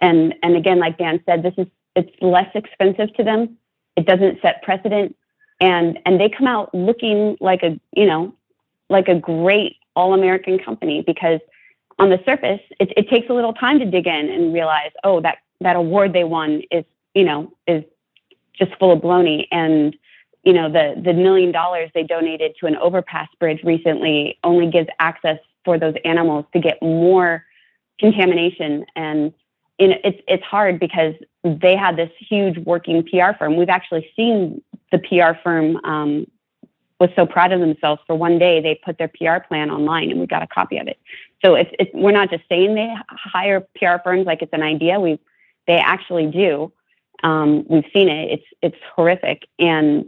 [0.00, 3.56] And and again, like Dan said, this is it's less expensive to them.
[3.96, 5.16] It doesn't set precedent
[5.60, 8.34] and and they come out looking like a you know
[8.88, 11.40] like a great all American company because
[11.98, 15.20] on the surface it, it takes a little time to dig in and realize oh
[15.20, 16.84] that that award they won is
[17.14, 17.84] you know is
[18.54, 19.96] just full of baloney and
[20.44, 24.88] you know the the million dollars they donated to an overpass bridge recently only gives
[25.00, 27.44] access for those animals to get more
[27.98, 29.32] contamination and
[29.78, 33.56] you know, it's it's hard because they had this huge working PR firm.
[33.56, 34.60] We've actually seen
[34.90, 36.26] the PR firm um,
[37.00, 40.20] was so proud of themselves for one day they put their PR plan online and
[40.20, 40.98] we got a copy of it.
[41.44, 44.98] So it's, it's we're not just saying they hire PR firms like it's an idea.
[44.98, 45.20] We
[45.66, 46.72] they actually do.
[47.22, 48.32] Um, we've seen it.
[48.32, 50.06] It's it's horrific, and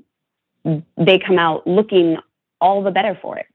[0.97, 2.19] they come out looking
[2.61, 3.47] all the better for it.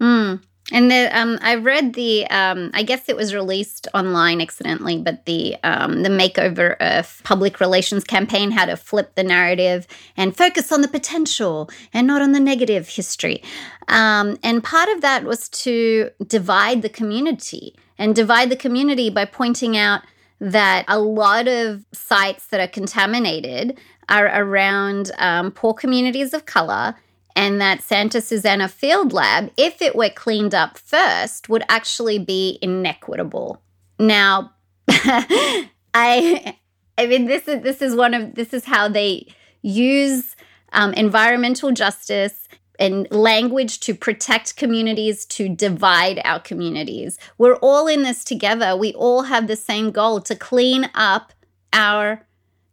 [0.00, 0.36] Hmm.
[0.72, 5.26] And the, um, I read the, um, I guess it was released online accidentally, but
[5.26, 9.86] the um, the Makeover of public relations campaign had to flip the narrative
[10.16, 13.42] and focus on the potential and not on the negative history.
[13.88, 19.26] Um, and part of that was to divide the community and divide the community by
[19.26, 20.00] pointing out
[20.40, 26.94] that a lot of sites that are contaminated are around um, poor communities of color
[27.36, 32.58] and that Santa Susana Field Lab, if it were cleaned up first, would actually be
[32.62, 33.60] inequitable.
[33.98, 34.52] Now,
[34.88, 36.56] I
[36.96, 39.26] I mean this is this is one of this is how they
[39.62, 40.36] use
[40.72, 47.18] um, environmental justice and language to protect communities, to divide our communities.
[47.38, 48.76] We're all in this together.
[48.76, 51.32] We all have the same goal to clean up
[51.72, 52.26] our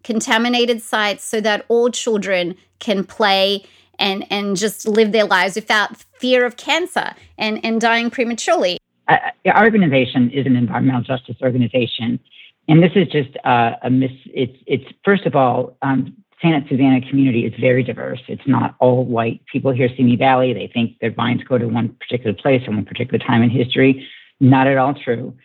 [0.03, 3.63] contaminated sites so that all children can play
[4.01, 8.77] and, and just live their lives without fear of cancer and, and dying prematurely.
[9.07, 9.17] Uh,
[9.53, 12.19] our organization is an environmental justice organization.
[12.67, 14.11] And this is just uh, a miss.
[14.25, 18.21] It's, it's first of all, um, Santa Susana community is very diverse.
[18.27, 19.41] It's not all white.
[19.51, 22.85] People hear Simi Valley, they think their vines go to one particular place or one
[22.85, 24.07] particular time in history.
[24.39, 25.35] Not at all true.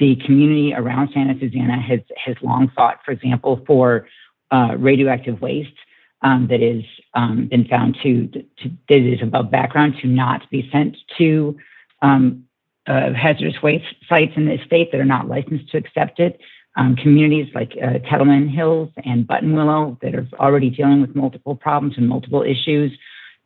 [0.00, 4.08] The community around Santa Susana has has long fought, for example, for
[4.50, 5.76] uh, radioactive waste
[6.22, 10.68] um, that is um, been found to, to, that is above background to not be
[10.72, 11.56] sent to
[12.02, 12.44] um,
[12.86, 16.40] uh, hazardous waste sites in the state that are not licensed to accept it
[16.76, 21.94] um, communities like uh, Kettleman Hills and Buttonwillow that are already dealing with multiple problems
[21.96, 22.92] and multiple issues.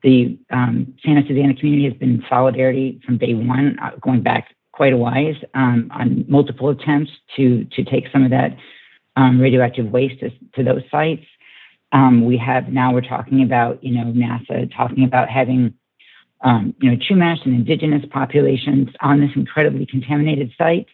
[0.03, 4.55] The um, Santa Susana community has been in solidarity from day one, uh, going back
[4.73, 8.57] quite a ways um, on multiple attempts to to take some of that
[9.17, 11.25] radioactive waste to, to those sites.
[11.95, 15.73] Um, we have now we're talking about you know NASA talking about having
[16.43, 20.89] um, you know Chumash and indigenous populations on this incredibly contaminated site.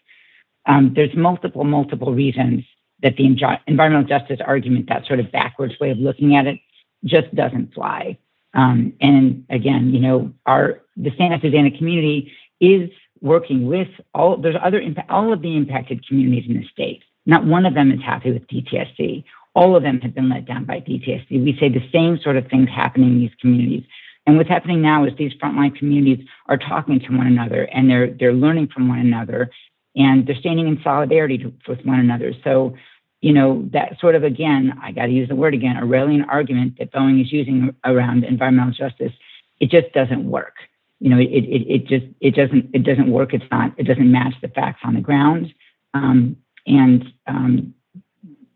[0.67, 2.63] Um, there's multiple, multiple reasons
[3.01, 6.59] that the environmental justice argument, that sort of backwards way of looking at it,
[7.03, 8.19] just doesn't fly.
[8.53, 12.91] Um, and again, you know, our the Santa Susana community is
[13.21, 17.01] working with all there's other all of the impacted communities in the state.
[17.25, 19.23] Not one of them is happy with DTSC.
[19.53, 21.29] All of them have been let down by DTSC.
[21.31, 23.83] We say the same sort of things happening in these communities.
[24.25, 28.13] And what's happening now is these frontline communities are talking to one another and they're
[28.13, 29.49] they're learning from one another
[29.95, 32.33] and they're standing in solidarity to, with one another.
[32.43, 32.75] So,
[33.21, 36.77] you know, that sort of again, I got to use the word again, Orwellian argument
[36.79, 39.13] that Boeing is using around environmental justice,
[39.59, 40.55] it just doesn't work.
[40.99, 43.33] You know, it, it, it just it doesn't it doesn't work.
[43.33, 45.53] It's not it doesn't match the facts on the ground.
[45.95, 46.37] Um,
[46.67, 47.73] and um,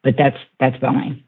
[0.05, 1.23] but that's that's Boeing.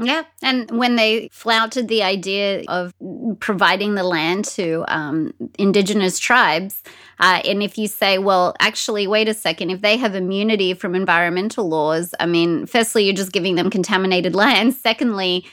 [0.00, 0.22] Yeah.
[0.42, 2.94] And when they flouted the idea of
[3.40, 6.84] providing the land to um, indigenous tribes,
[7.18, 10.94] uh, and if you say, well, actually, wait a second, if they have immunity from
[10.94, 14.74] environmental laws, I mean, firstly, you're just giving them contaminated land.
[14.88, 15.44] Secondly,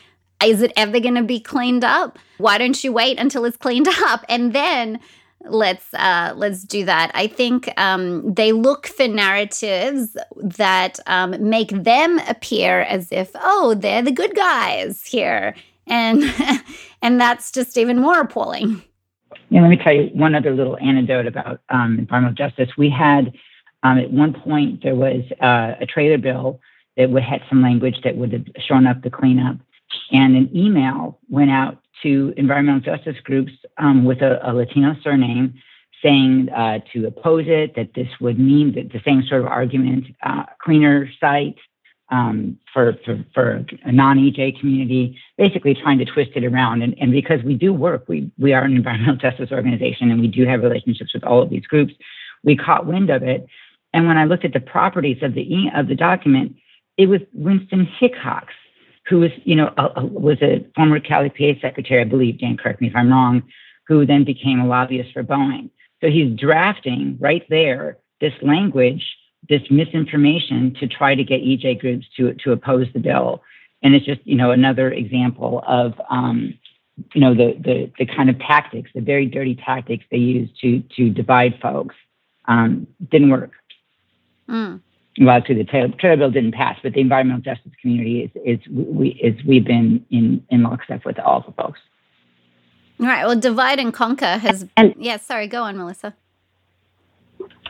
[0.43, 2.19] is it ever going to be cleaned up?
[2.37, 4.23] Why don't you wait until it's cleaned up?
[4.29, 4.99] And then
[5.47, 7.11] let's uh, let's do that.
[7.13, 13.75] I think um, they look for narratives that um, make them appear as if oh
[13.77, 15.55] they're the good guys here,
[15.87, 16.23] and
[17.01, 18.81] and that's just even more appalling.
[19.49, 22.75] Yeah, let me tell you one other little anecdote about um, environmental justice.
[22.77, 23.33] We had
[23.83, 26.59] um, at one point there was uh, a trailer bill
[26.97, 29.57] that would had some language that would have shown up the cleanup,
[30.11, 35.53] and an email went out to environmental justice groups um, with a, a, Latino surname
[36.03, 40.05] saying uh, to oppose it, that this would mean that the same sort of argument,
[40.23, 41.57] uh, cleaner site
[42.09, 46.83] um, for, for, for, a non-EJ community, basically trying to twist it around.
[46.83, 50.27] And, and because we do work, we, we are an environmental justice organization and we
[50.27, 51.93] do have relationships with all of these groups,
[52.43, 53.47] we caught wind of it.
[53.93, 56.55] And when I looked at the properties of the, of the document,
[56.97, 58.53] it was Winston Hickox
[59.07, 62.81] who was, you know, a, a, was a former CalEPA secretary, I believe, Dan, correct
[62.81, 63.43] me if I'm wrong,
[63.87, 65.69] who then became a lobbyist for Boeing.
[66.01, 69.03] So he's drafting right there this language,
[69.47, 73.43] this misinformation to try to get EJ groups to, to oppose the bill.
[73.83, 76.57] And it's just, you know, another example of, um,
[77.13, 80.81] you know, the, the, the kind of tactics, the very dirty tactics they use to,
[80.95, 81.95] to divide folks.
[82.47, 83.51] Um, didn't work.
[84.49, 84.81] Mm
[85.19, 89.09] well, actually, the trailer bill didn't pass, but the environmental justice community is is we
[89.21, 91.79] is we've been in in lockstep with all the folks.
[92.99, 93.25] All right.
[93.25, 94.65] Well, divide and conquer has.
[94.75, 95.17] And, yeah.
[95.17, 95.47] Sorry.
[95.47, 96.13] Go on, Melissa.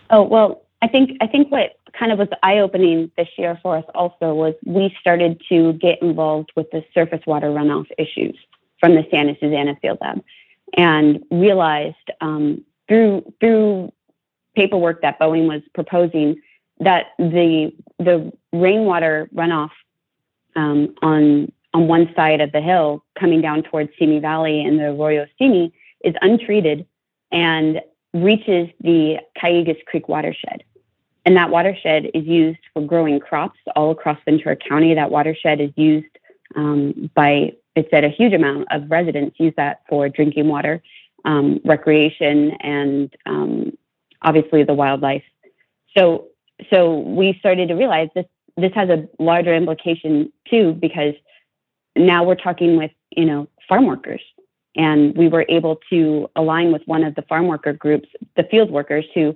[0.09, 3.77] Oh well, I think I think what kind of was eye opening this year for
[3.77, 8.37] us also was we started to get involved with the surface water runoff issues
[8.79, 10.23] from the Santa Susana Field Lab,
[10.77, 13.91] and realized um, through through
[14.55, 16.41] paperwork that Boeing was proposing
[16.79, 19.71] that the the rainwater runoff
[20.55, 24.85] um, on on one side of the hill coming down towards Simi Valley and the
[24.85, 25.73] Arroyo Simi
[26.03, 26.85] is untreated
[27.31, 27.81] and
[28.13, 30.63] reaches the Calleguas Creek watershed.
[31.25, 34.93] And that watershed is used for growing crops all across Ventura County.
[34.93, 36.07] That watershed is used
[36.55, 40.81] um, by, it's at a huge amount of residents use that for drinking water,
[41.25, 43.77] um, recreation, and um,
[44.21, 45.23] obviously the wildlife.
[45.97, 46.27] So
[46.69, 48.25] so we started to realize this
[48.57, 51.13] this has a larger implication too because
[51.95, 54.21] now we're talking with you know farm workers.
[54.77, 58.69] And we were able to align with one of the farm worker groups, the field
[58.69, 59.35] workers who,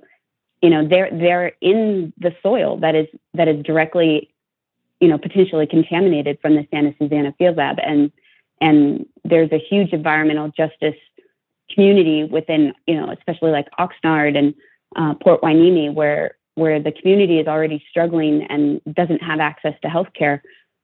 [0.62, 4.30] you know, they're they're in the soil that is that is directly,
[5.00, 8.12] you know, potentially contaminated from the Santa Susana Field Lab, and
[8.60, 11.00] and there's a huge environmental justice
[11.74, 14.54] community within, you know, especially like Oxnard and
[14.98, 19.88] uh, Port Hueneme, where where the community is already struggling and doesn't have access to
[19.88, 20.42] healthcare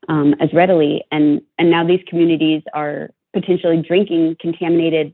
[0.07, 5.13] um, as readily, and and now these communities are potentially drinking contaminated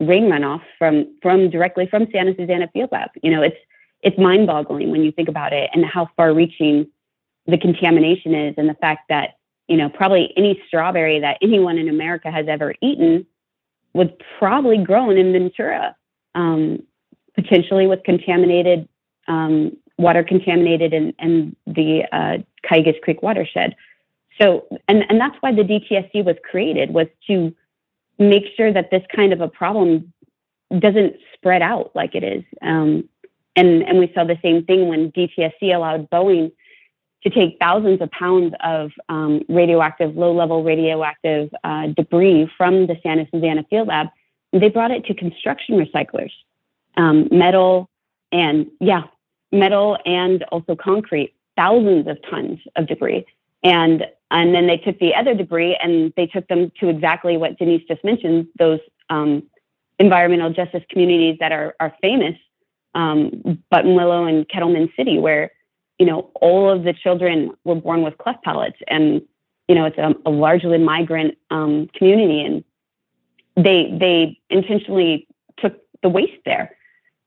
[0.00, 3.10] rain runoff from from directly from Santa Susana Field Lab.
[3.22, 3.56] You know, it's
[4.02, 6.86] it's mind-boggling when you think about it and how far-reaching
[7.46, 9.36] the contamination is, and the fact that
[9.68, 13.26] you know probably any strawberry that anyone in America has ever eaten
[13.92, 14.08] was
[14.38, 15.96] probably grown in Ventura,
[16.34, 16.82] um,
[17.34, 18.88] potentially with contaminated
[19.28, 23.76] um, water contaminated in, in the uh, Creek watershed.
[24.40, 27.54] So, and, and that's why the DTSC was created was to
[28.18, 30.12] make sure that this kind of a problem
[30.78, 32.44] doesn't spread out like it is.
[32.62, 33.08] Um,
[33.56, 36.52] and, and we saw the same thing when DTSC allowed Boeing
[37.22, 42.96] to take thousands of pounds of um, radioactive, low level radioactive uh, debris from the
[43.02, 44.08] Santa Susana Field Lab.
[44.52, 46.32] They brought it to construction recyclers,
[46.96, 47.89] um, metal
[48.32, 49.04] and, yeah,
[49.52, 53.26] metal and also concrete, thousands of tons of debris.
[53.62, 57.58] And and then they took the other debris and they took them to exactly what
[57.58, 58.78] Denise just mentioned, those
[59.08, 59.42] um,
[59.98, 62.36] environmental justice communities that are, are famous,
[62.94, 65.50] um, Buttonwillow and Kettleman City, where,
[65.98, 68.78] you know, all of the children were born with cleft palates.
[68.86, 69.20] And,
[69.68, 72.40] you know, it's a, a largely migrant um, community.
[72.40, 72.64] And
[73.56, 75.26] they, they intentionally
[75.58, 76.76] took the waste there.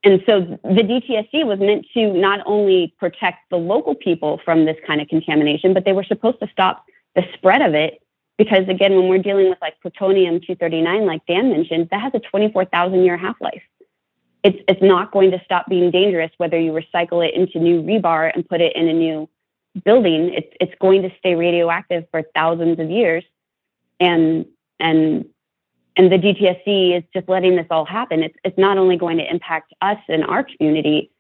[0.04, 4.76] And so the DTSC was meant to not only protect the local people from this
[4.86, 6.86] kind of contamination, but they were supposed to stop
[7.16, 8.02] the spread of it.
[8.38, 12.20] Because again, when we're dealing with like plutonium 239, like Dan mentioned, that has a
[12.20, 13.62] 24,000 year half life.
[14.44, 18.30] It's, it's not going to stop being dangerous whether you recycle it into new rebar
[18.34, 19.30] and put it in a new
[19.86, 20.34] building.
[20.34, 23.24] It's, it's going to stay radioactive for thousands of years.
[24.02, 24.48] And,
[24.80, 25.26] and,
[25.96, 28.24] and the DTSC is just letting this all happen.
[28.24, 31.12] It's, it's not only going to impact us and our community,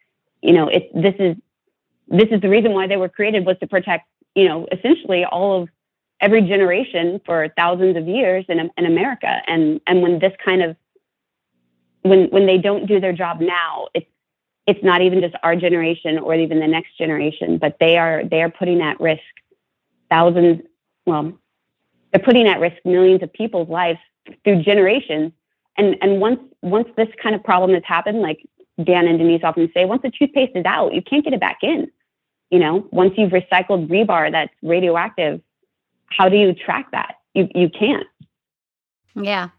[0.41, 1.35] you know, it, this is,
[2.07, 5.63] this is the reason why they were created was to protect, you know, essentially all
[5.63, 5.69] of
[6.19, 9.41] every generation for thousands of years in, in America.
[9.47, 10.75] And, and when this kind of,
[12.01, 14.07] when, when they don't do their job now, it's,
[14.65, 18.41] it's not even just our generation or even the next generation, but they are, they
[18.41, 19.21] are putting at risk
[20.09, 20.61] thousands,
[21.05, 21.33] well,
[22.11, 23.99] they're putting at risk millions of people's lives
[24.43, 25.31] through generations.
[25.77, 28.45] And, and once, once this kind of problem has happened, like
[28.83, 31.59] Dan and Denise often say, once the toothpaste is out, you can't get it back
[31.61, 31.91] in.
[32.49, 35.41] You know, once you've recycled rebar that's radioactive,
[36.05, 37.15] how do you track that?
[37.33, 38.05] You, you can't.
[39.15, 39.49] Yeah.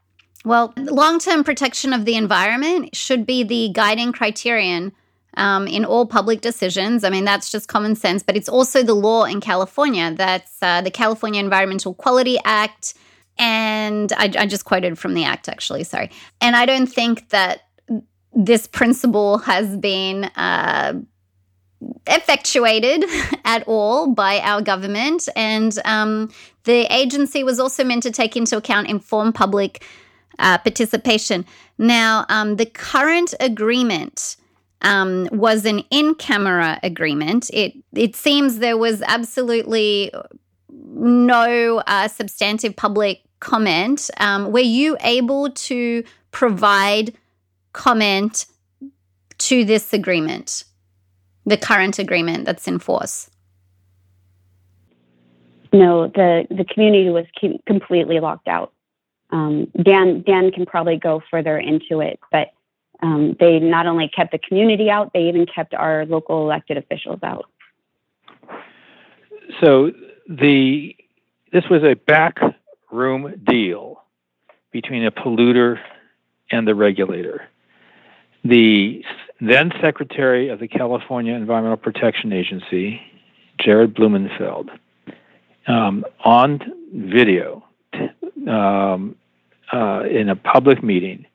[0.44, 4.92] Well, long term protection of the environment should be the guiding criterion
[5.36, 7.02] um, in all public decisions.
[7.02, 10.14] I mean, that's just common sense, but it's also the law in California.
[10.14, 12.94] That's uh, the California Environmental Quality Act.
[13.38, 16.10] And I, I just quoted from the act, actually, sorry.
[16.40, 17.62] And I don't think that
[18.32, 20.94] this principle has been uh,
[22.06, 23.04] effectuated
[23.44, 25.28] at all by our government.
[25.36, 26.30] And um,
[26.64, 29.84] the agency was also meant to take into account informed public
[30.38, 31.44] uh, participation.
[31.78, 34.36] Now, um, the current agreement.
[34.82, 37.48] Um, was an in-camera agreement.
[37.54, 40.12] It it seems there was absolutely
[40.70, 44.10] no uh, substantive public comment.
[44.18, 47.14] Um, were you able to provide
[47.72, 48.46] comment
[49.38, 50.64] to this agreement?
[51.46, 53.30] the current agreement that's in force?
[55.72, 57.26] No, the, the community was
[57.66, 58.72] completely locked out.
[59.30, 62.52] Um, Dan Dan can probably go further into it, but
[63.02, 67.18] um, they not only kept the community out, they even kept our local elected officials
[67.22, 67.46] out.
[69.60, 69.90] So
[70.28, 70.94] the
[71.52, 71.96] this was a
[72.94, 74.02] backroom deal
[74.70, 75.80] between a polluter
[76.52, 77.42] and the regulator.
[78.44, 79.04] The
[79.40, 83.00] then Secretary of the California Environmental Protection Agency,
[83.58, 84.70] Jared Blumenfeld,
[85.66, 86.60] um, on
[86.94, 87.64] video
[88.48, 89.16] um,
[89.72, 91.26] uh, in a public meeting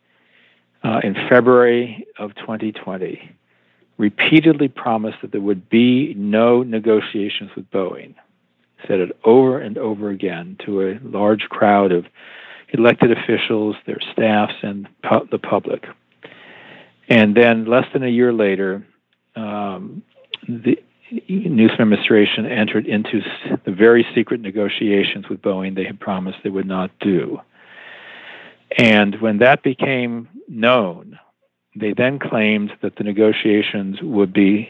[0.86, 3.36] uh, in February of 2020,
[3.98, 8.16] repeatedly promised that there would be no negotiations with Boeing.
[8.88, 12.06] Said it over and over again to a large crowd of
[12.72, 15.86] elected officials, their staffs, and pu- the public.
[17.08, 18.86] And then less than a year later,
[19.36, 20.04] um,
[20.48, 20.78] the
[21.28, 23.22] Newsom administration entered into
[23.66, 27.40] the very secret negotiations with Boeing they had promised they would not do.
[28.78, 31.20] And when that became known,
[31.76, 34.70] they then claimed that the negotiations would be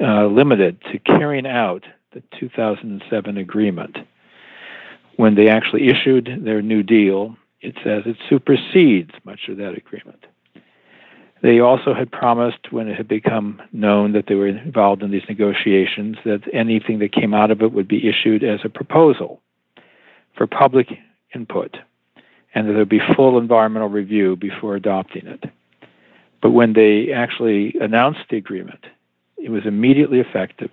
[0.00, 1.84] uh, limited to carrying out
[2.14, 3.98] the 2007 agreement.
[5.16, 10.24] When they actually issued their New Deal, it says it supersedes much of that agreement.
[11.42, 15.28] They also had promised, when it had become known that they were involved in these
[15.28, 19.42] negotiations, that anything that came out of it would be issued as a proposal
[20.36, 20.88] for public
[21.34, 21.76] input
[22.54, 25.44] and that there would be full environmental review before adopting it.
[26.40, 28.86] But when they actually announced the agreement,
[29.36, 30.70] it was immediately effective,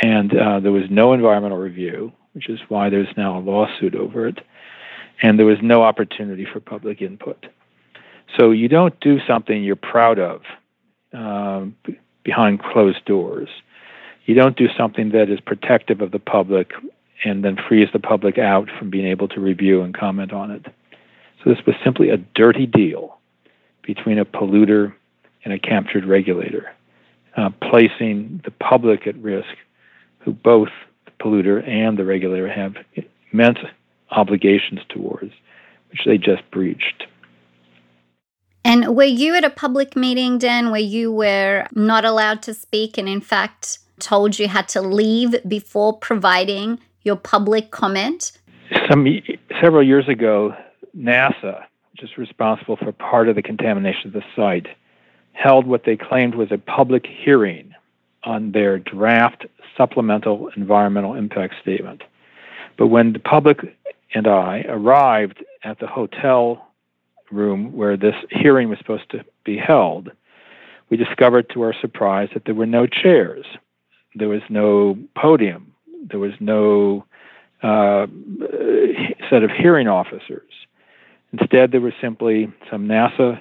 [0.00, 4.26] and uh, there was no environmental review, which is why there's now a lawsuit over
[4.28, 4.40] it,
[5.22, 7.46] and there was no opportunity for public input.
[8.38, 10.42] So you don't do something you're proud of
[11.12, 11.74] um,
[12.22, 13.48] behind closed doors.
[14.26, 16.72] You don't do something that is protective of the public
[17.24, 20.66] and then frees the public out from being able to review and comment on it.
[21.42, 23.18] So this was simply a dirty deal
[23.82, 24.94] between a polluter
[25.44, 26.70] and a captured regulator,
[27.36, 29.48] uh, placing the public at risk,
[30.28, 30.68] who both
[31.06, 32.74] the polluter and the regulator have
[33.32, 33.56] immense
[34.10, 35.32] obligations towards,
[35.90, 37.06] which they just breached.
[38.62, 42.98] And were you at a public meeting, Dan, where you were not allowed to speak
[42.98, 48.32] and, in fact, told you had to leave before providing your public comment?
[48.90, 49.06] Some
[49.62, 50.54] several years ago,
[50.94, 54.66] NASA, which is responsible for part of the contamination of the site,
[55.32, 57.67] held what they claimed was a public hearing
[58.28, 62.02] on their draft supplemental environmental impact statement.
[62.76, 63.76] But when the public
[64.14, 66.68] and I arrived at the hotel
[67.30, 70.10] room where this hearing was supposed to be held,
[70.90, 73.46] we discovered to our surprise that there were no chairs,
[74.14, 75.72] there was no podium,
[76.10, 77.04] there was no
[77.62, 78.06] uh,
[79.30, 80.52] set of hearing officers.
[81.32, 83.40] Instead, there were simply some NASA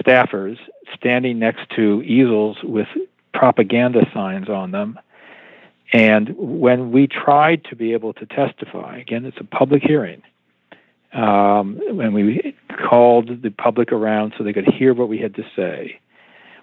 [0.00, 0.58] staffers
[0.94, 2.88] standing next to easels with
[3.32, 4.98] propaganda signs on them.
[5.92, 10.22] And when we tried to be able to testify, again, it's a public hearing,
[11.12, 12.54] um, when we
[12.88, 15.98] called the public around so they could hear what we had to say,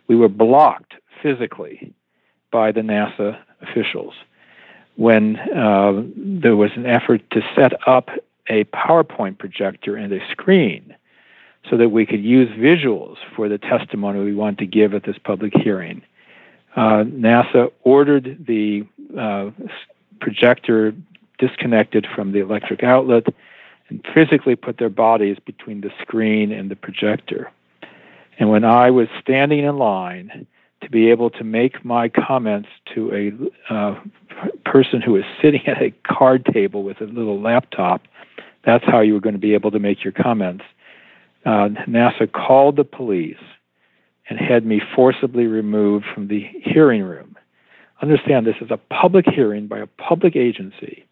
[0.08, 0.94] we were blocked
[1.24, 1.94] physically
[2.52, 4.14] by the NASA officials.
[4.96, 8.10] When uh, there was an effort to set up
[8.48, 10.96] a PowerPoint projector and a screen
[11.70, 15.18] so that we could use visuals for the testimony we wanted to give at this
[15.18, 16.04] public hearing,
[16.76, 18.86] NASA ordered the
[19.18, 19.52] uh,
[20.20, 20.94] projector
[21.38, 23.26] disconnected from the electric outlet
[23.90, 27.52] and physically put their bodies between the screen and the projector.
[28.40, 30.48] And when I was standing in line
[30.82, 33.12] to be able to make my comments to
[33.70, 34.00] a uh,
[34.66, 38.02] person who was sitting at a card table with a little laptop,
[38.66, 40.64] that's how you were going to be able to make your comments.
[41.46, 43.38] Uh, NASA called the police
[44.30, 47.38] and had me forcibly removed from the hearing room.
[48.02, 51.06] Understand this is a public hearing by a public agency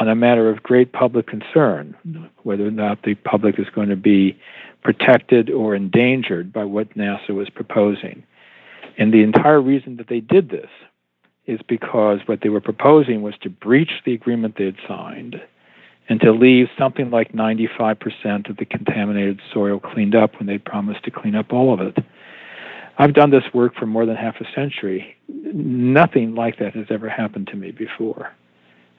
[0.00, 1.96] on a matter of great public concern,
[2.42, 4.38] whether or not the public is going to be
[4.82, 8.22] protected or endangered by what NASA was proposing.
[8.98, 10.68] And the entire reason that they did this
[11.46, 15.40] is because what they were proposing was to breach the agreement they had signed
[16.08, 21.04] and to leave something like 95% of the contaminated soil cleaned up when they promised
[21.04, 21.98] to clean up all of it.
[22.98, 25.16] I've done this work for more than half a century.
[25.28, 28.32] Nothing like that has ever happened to me before.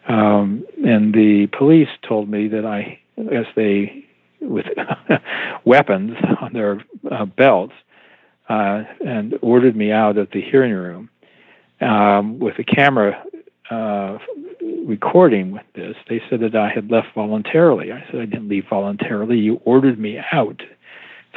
[0.07, 4.05] Um, and the police told me that I, as they,
[4.39, 4.65] with
[5.65, 6.81] weapons on their
[7.11, 7.73] uh, belts,
[8.49, 11.09] uh, and ordered me out of the hearing room
[11.81, 13.21] um, with a camera
[13.69, 14.17] uh,
[14.85, 15.95] recording with this.
[16.07, 17.91] They said that I had left voluntarily.
[17.91, 19.37] I said I didn't leave voluntarily.
[19.37, 20.61] You ordered me out,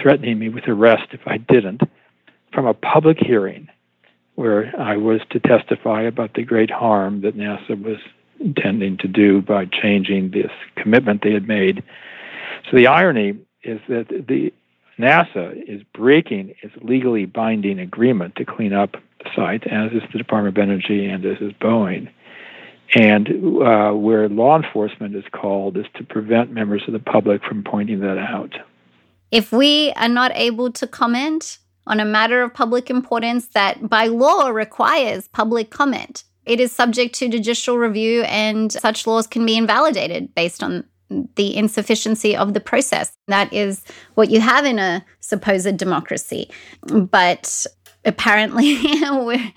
[0.01, 1.83] threatening me with arrest if I didn't,
[2.53, 3.69] from a public hearing
[4.35, 7.99] where I was to testify about the great harm that NASA was
[8.39, 11.83] intending to do by changing this commitment they had made.
[12.71, 14.53] So the irony is that the
[14.99, 18.93] NASA is breaking its legally binding agreement to clean up
[19.23, 22.11] the site, as is the Department of Energy and as is Boeing.
[22.95, 23.29] And
[23.63, 28.01] uh, where law enforcement is called is to prevent members of the public from pointing
[28.01, 28.55] that out.
[29.31, 34.07] If we are not able to comment on a matter of public importance that by
[34.07, 39.57] law requires public comment, it is subject to judicial review, and such laws can be
[39.57, 40.85] invalidated based on
[41.35, 43.13] the insufficiency of the process.
[43.29, 46.51] That is what you have in a supposed democracy.
[46.87, 47.67] But
[48.05, 48.79] apparently,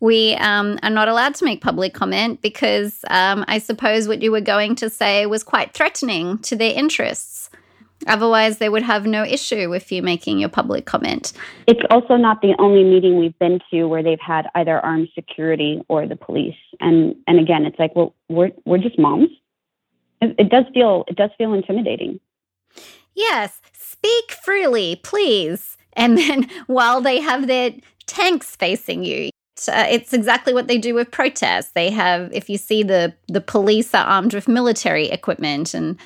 [0.00, 4.30] we um, are not allowed to make public comment because um, I suppose what you
[4.30, 7.35] were going to say was quite threatening to their interests.
[8.06, 11.32] Otherwise, they would have no issue with you making your public comment.
[11.66, 15.80] It's also not the only meeting we've been to where they've had either armed security
[15.88, 16.56] or the police.
[16.80, 19.30] And and again, it's like, well, we're we're just moms.
[20.20, 22.20] It, it does feel it does feel intimidating.
[23.14, 25.76] Yes, speak freely, please.
[25.94, 27.72] And then while they have their
[28.06, 29.30] tanks facing you,
[29.68, 31.70] uh, it's exactly what they do with protests.
[31.70, 35.98] They have, if you see the the police are armed with military equipment and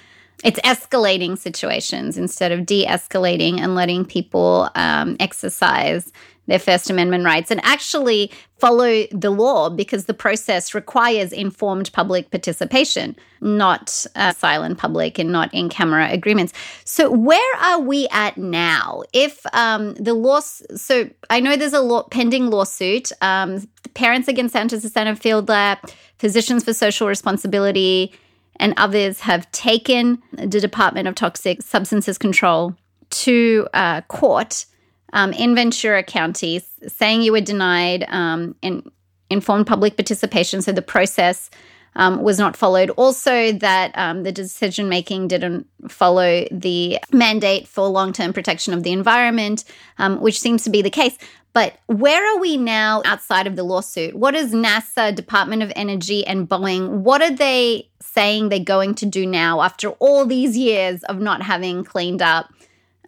[0.44, 6.12] it's escalating situations instead of de escalating and letting people um, exercise
[6.50, 12.30] their First Amendment rights and actually follow the law because the process requires informed public
[12.30, 16.52] participation, not uh, silent public and not in camera agreements.
[16.84, 19.02] So, where are we at now?
[19.12, 24.52] If um, the law, so I know there's a law, pending lawsuit, um, Parents Against
[24.52, 25.78] Santa Susana Field Lab,
[26.18, 28.12] Physicians for Social Responsibility
[28.60, 32.76] and others have taken the Department of Toxic Substances Control
[33.10, 34.66] to uh, court
[35.12, 38.88] um, in Ventura County, saying you were denied um, in,
[39.30, 40.62] informed public participation.
[40.62, 41.50] So the process
[41.96, 42.90] um, was not followed.
[42.90, 48.84] Also, that um, the decision making didn't follow the mandate for long term protection of
[48.84, 49.64] the environment,
[49.98, 51.16] um, which seems to be the case.
[51.52, 54.14] But where are we now outside of the lawsuit?
[54.14, 57.00] What is NASA, Department of Energy, and Boeing?
[57.00, 61.42] What are they saying they're going to do now after all these years of not
[61.42, 62.52] having cleaned up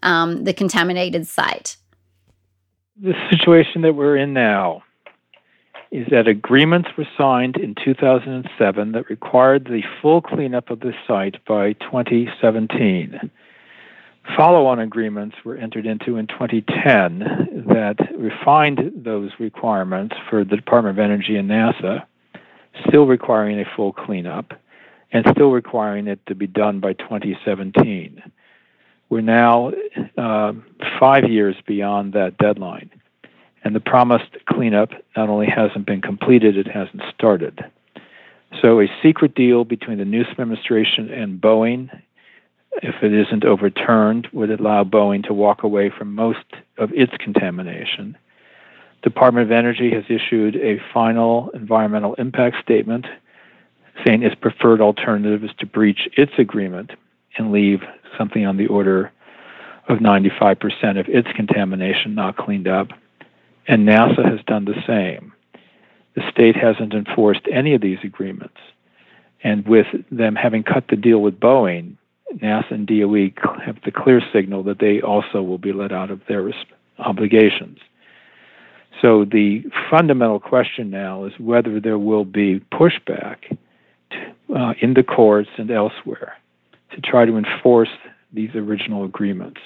[0.03, 1.77] um, the contaminated site?
[3.01, 4.83] The situation that we're in now
[5.91, 11.37] is that agreements were signed in 2007 that required the full cleanup of the site
[11.47, 13.31] by 2017.
[14.37, 20.97] Follow on agreements were entered into in 2010 that refined those requirements for the Department
[20.97, 22.05] of Energy and NASA,
[22.87, 24.53] still requiring a full cleanup
[25.13, 28.23] and still requiring it to be done by 2017.
[29.09, 29.73] We're now
[30.17, 30.53] uh,
[30.99, 32.91] five years beyond that deadline,
[33.63, 37.65] and the promised cleanup not only hasn't been completed, it hasn't started.
[38.61, 41.91] So, a secret deal between the Newsom administration and Boeing
[42.83, 46.45] if it isn't overturned, would allow Boeing to walk away from most
[46.79, 48.17] of its contamination.
[49.03, 53.07] Department of Energy has issued a final environmental impact statement
[54.05, 56.93] saying its preferred alternative is to breach its agreement
[57.36, 57.80] and leave
[58.16, 59.12] something on the order
[59.88, 62.88] of 95% of its contamination not cleaned up.
[63.66, 65.32] And NASA has done the same.
[66.14, 68.59] The state hasn't enforced any of these agreements.
[69.45, 71.97] And with them having cut the deal with Boeing,
[72.36, 73.30] NASA and DOE
[73.64, 76.51] have the clear signal that they also will be let out of their
[76.99, 77.78] obligations.
[79.01, 83.57] So the fundamental question now is whether there will be pushback
[84.55, 86.35] uh, in the courts and elsewhere
[86.95, 87.89] to try to enforce
[88.33, 89.61] these original agreements.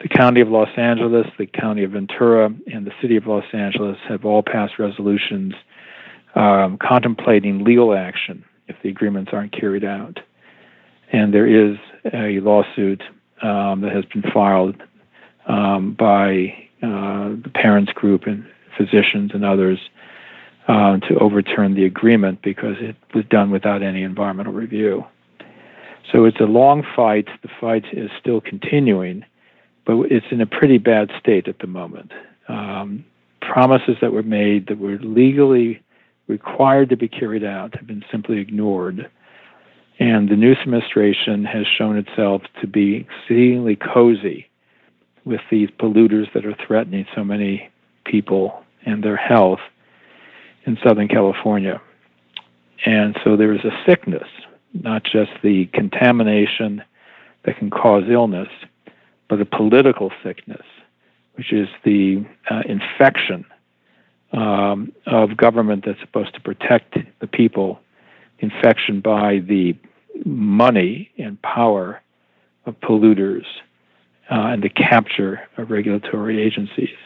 [0.00, 3.98] The County of Los Angeles, the County of Ventura, and the City of Los Angeles
[4.08, 5.52] have all passed resolutions
[6.34, 10.20] um, contemplating legal action if the agreements aren't carried out
[11.12, 11.76] and there is
[12.12, 13.02] a lawsuit
[13.42, 14.76] um, that has been filed
[15.46, 18.46] um, by uh, the parents group and
[18.76, 19.78] physicians and others
[20.70, 25.04] uh, to overturn the agreement because it was done without any environmental review.
[26.12, 27.26] So it's a long fight.
[27.42, 29.24] The fight is still continuing,
[29.84, 32.12] but it's in a pretty bad state at the moment.
[32.46, 33.04] Um,
[33.40, 35.82] promises that were made that were legally
[36.28, 39.10] required to be carried out have been simply ignored.
[39.98, 44.48] And the new administration has shown itself to be exceedingly cozy
[45.24, 47.70] with these polluters that are threatening so many
[48.04, 49.58] people and their health
[50.64, 51.80] in Southern California.
[52.84, 54.28] And so there is a sickness,
[54.72, 56.82] not just the contamination
[57.44, 58.48] that can cause illness,
[59.28, 60.64] but a political sickness,
[61.34, 63.44] which is the uh, infection
[64.32, 67.80] um, of government that's supposed to protect the people,
[68.38, 69.76] infection by the
[70.24, 72.00] money and power
[72.66, 73.44] of polluters
[74.30, 76.96] uh, and the capture of regulatory agencies.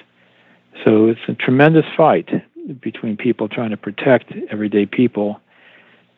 [0.85, 2.29] So it's a tremendous fight
[2.81, 5.41] between people trying to protect everyday people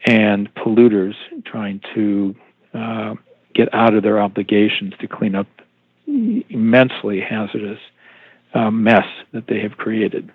[0.04, 1.14] and polluters
[1.44, 2.34] trying to
[2.74, 3.14] uh,
[3.54, 5.46] get out of their obligations to clean up
[6.06, 7.80] immensely hazardous
[8.54, 10.30] uh, mess that they have created.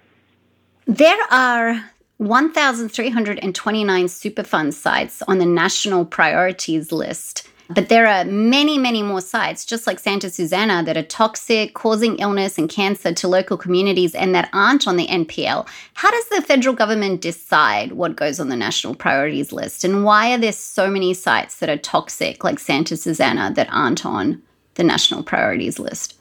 [0.85, 7.47] There are 1,329 Superfund sites on the national priorities list.
[7.73, 12.17] But there are many, many more sites, just like Santa Susana, that are toxic, causing
[12.17, 15.67] illness and cancer to local communities and that aren't on the NPL.
[15.93, 19.83] How does the federal government decide what goes on the national priorities list?
[19.83, 24.05] And why are there so many sites that are toxic, like Santa Susana, that aren't
[24.05, 24.41] on
[24.75, 26.17] the national priorities list?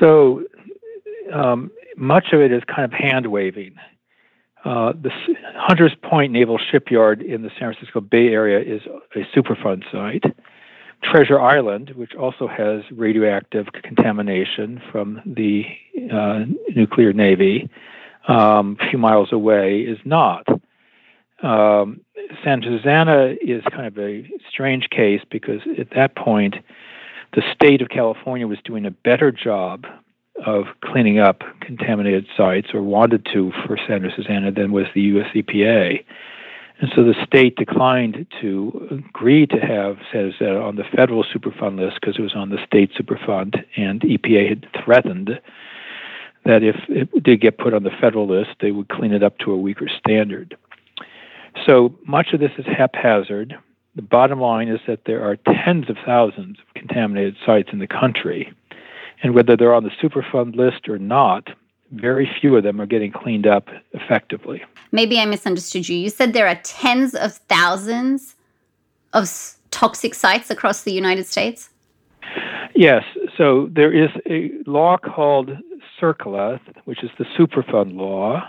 [0.00, 0.44] So
[1.32, 3.74] um, much of it is kind of hand waving.
[4.64, 5.10] Uh, the
[5.54, 8.82] Hunters Point Naval Shipyard in the San Francisco Bay Area is
[9.14, 10.24] a Superfund site.
[11.02, 15.64] Treasure Island, which also has radioactive contamination from the
[16.12, 16.44] uh,
[16.74, 17.70] nuclear navy,
[18.26, 20.44] um, a few miles away, is not.
[21.42, 22.00] Um,
[22.42, 26.56] Santa Susana is kind of a strange case because at that point,
[27.34, 29.86] the state of California was doing a better job
[30.46, 35.28] of cleaning up contaminated sites or wanted to for Santa Susana than was the US
[35.34, 36.04] EPA.
[36.80, 41.78] And so the state declined to agree to have Santa Susana on the federal Superfund
[41.78, 45.40] list because it was on the state Superfund, and EPA had threatened
[46.44, 49.38] that if it did get put on the federal list, they would clean it up
[49.38, 50.56] to a weaker standard.
[51.66, 53.58] So much of this is haphazard.
[53.96, 57.88] The bottom line is that there are tens of thousands of contaminated sites in the
[57.88, 58.52] country.
[59.22, 61.48] And whether they're on the Superfund list or not,
[61.92, 64.62] very few of them are getting cleaned up effectively.
[64.92, 65.96] Maybe I misunderstood you.
[65.96, 68.36] You said there are tens of thousands
[69.12, 69.28] of
[69.70, 71.70] toxic sites across the United States?
[72.74, 73.04] Yes.
[73.36, 75.50] So there is a law called
[76.00, 78.48] CERCLA, which is the Superfund law,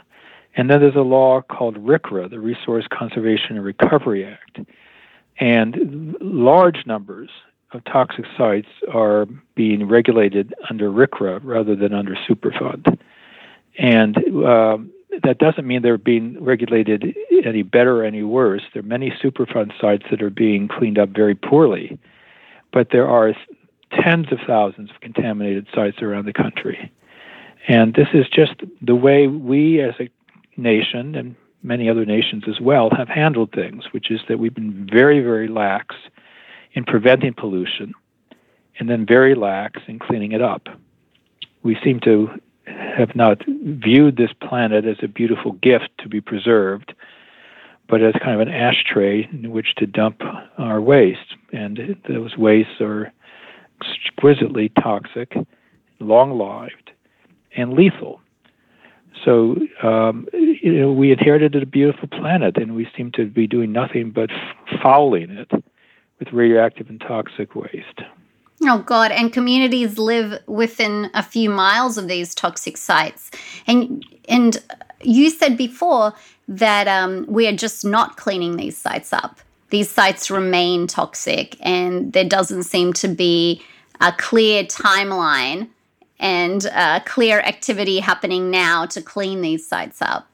[0.55, 4.59] and then there's a law called RCRA, the Resource Conservation and Recovery Act.
[5.39, 7.29] And large numbers
[7.71, 9.25] of toxic sites are
[9.55, 12.97] being regulated under RCRA rather than under Superfund.
[13.77, 14.91] And um,
[15.23, 17.15] that doesn't mean they're being regulated
[17.45, 18.63] any better or any worse.
[18.73, 21.99] There are many Superfund sites that are being cleaned up very poorly,
[22.73, 23.33] but there are
[24.03, 26.91] tens of thousands of contaminated sites around the country.
[27.67, 30.09] And this is just the way we as a
[30.57, 34.87] nation and many other nations as well have handled things, which is that we've been
[34.91, 35.95] very, very lax
[36.73, 37.93] in preventing pollution
[38.79, 40.67] and then very lax in cleaning it up.
[41.63, 42.29] We seem to
[42.65, 46.93] have not viewed this planet as a beautiful gift to be preserved,
[47.87, 50.21] but as kind of an ashtray in which to dump
[50.57, 51.35] our waste.
[51.51, 53.11] And those wastes are
[53.81, 55.35] exquisitely toxic,
[55.99, 56.91] long lived,
[57.55, 58.21] and lethal.
[59.25, 63.71] So um, you know, we inherited a beautiful planet, and we seem to be doing
[63.71, 64.29] nothing but
[64.81, 65.51] fouling it
[66.19, 68.01] with radioactive and toxic waste.
[68.63, 69.11] Oh God!
[69.11, 73.31] And communities live within a few miles of these toxic sites,
[73.65, 74.61] and and
[75.01, 76.13] you said before
[76.47, 79.39] that um, we are just not cleaning these sites up.
[79.69, 83.61] These sites remain toxic, and there doesn't seem to be
[84.01, 85.69] a clear timeline
[86.19, 90.27] and uh, clear activity happening now to clean these sites up?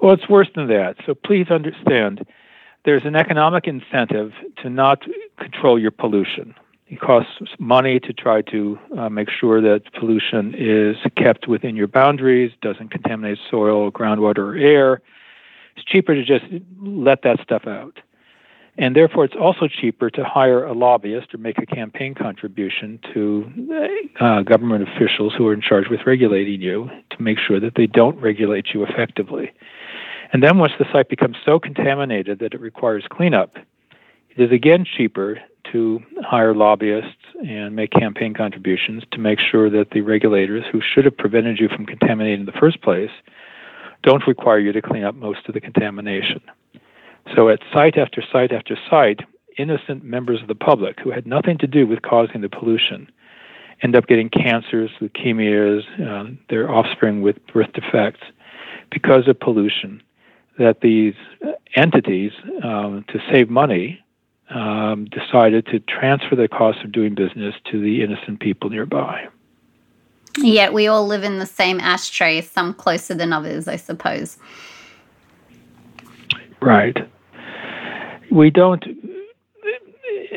[0.00, 0.96] Well, it's worse than that.
[1.04, 2.24] So please understand
[2.84, 4.32] there's an economic incentive
[4.62, 5.02] to not
[5.38, 6.54] control your pollution.
[6.88, 11.88] It costs money to try to uh, make sure that pollution is kept within your
[11.88, 15.02] boundaries, doesn't contaminate soil, groundwater, or air.
[15.76, 16.44] It's cheaper to just
[16.80, 18.00] let that stuff out.
[18.78, 24.06] And therefore, it's also cheaper to hire a lobbyist or make a campaign contribution to
[24.20, 27.88] uh, government officials who are in charge with regulating you to make sure that they
[27.88, 29.52] don't regulate you effectively.
[30.32, 33.56] And then, once the site becomes so contaminated that it requires cleanup,
[34.30, 35.38] it is again cheaper
[35.72, 41.04] to hire lobbyists and make campaign contributions to make sure that the regulators who should
[41.04, 43.10] have prevented you from contaminating in the first place
[44.02, 46.40] don't require you to clean up most of the contamination.
[47.34, 49.20] So at site after site after site,
[49.58, 53.10] innocent members of the public who had nothing to do with causing the pollution
[53.82, 58.20] end up getting cancers, leukemias, um, their offspring with birth defects
[58.90, 60.02] because of pollution.
[60.58, 61.14] That these
[61.76, 62.32] entities,
[62.62, 64.02] um, to save money,
[64.50, 69.28] um, decided to transfer the cost of doing business to the innocent people nearby.
[70.38, 74.38] Yet we all live in the same ashtray, some closer than others, I suppose.
[76.60, 76.96] Right
[78.30, 78.84] we don't.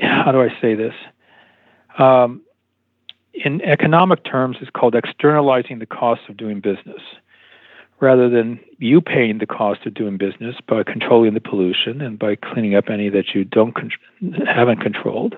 [0.01, 0.93] How do I say this?
[1.97, 2.41] Um,
[3.33, 7.01] in economic terms, it's called externalizing the cost of doing business.
[8.01, 12.35] Rather than you paying the cost of doing business by controlling the pollution and by
[12.35, 13.91] cleaning up any that you don't con-
[14.47, 15.37] haven't controlled,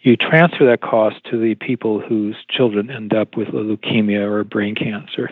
[0.00, 4.74] you transfer that cost to the people whose children end up with leukemia or brain
[4.74, 5.30] cancer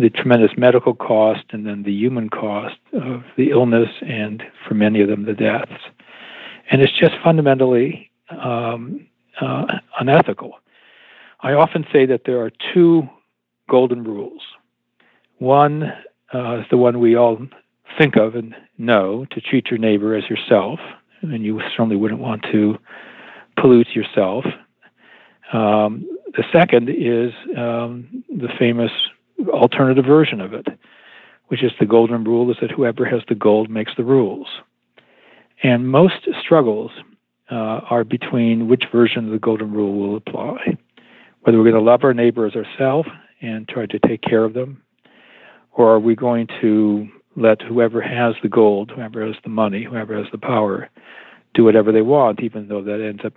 [0.00, 5.02] the tremendous medical cost and then the human cost of the illness and for many
[5.02, 5.82] of them the deaths.
[6.70, 9.06] And it's just fundamentally um,
[9.40, 9.66] uh,
[10.00, 10.54] unethical.
[11.40, 13.08] I often say that there are two
[13.68, 14.42] golden rules.
[15.40, 15.84] One
[16.32, 17.38] uh, is the one we all
[17.98, 20.78] think of and know to treat your neighbor as yourself,
[21.22, 22.78] and you certainly wouldn't want to
[23.56, 24.44] pollute yourself
[25.52, 26.06] Um,
[26.36, 28.92] the second is um, the famous
[29.48, 30.66] alternative version of it,
[31.48, 34.46] which is the golden rule is that whoever has the gold makes the rules.
[35.62, 36.92] And most struggles
[37.50, 40.78] uh, are between which version of the golden rule will apply.
[41.42, 43.08] Whether we're going to love our neighbor as ourselves
[43.40, 44.82] and try to take care of them,
[45.72, 50.16] or are we going to let whoever has the gold, whoever has the money, whoever
[50.16, 50.88] has the power,
[51.54, 53.34] do whatever they want, even though that ends up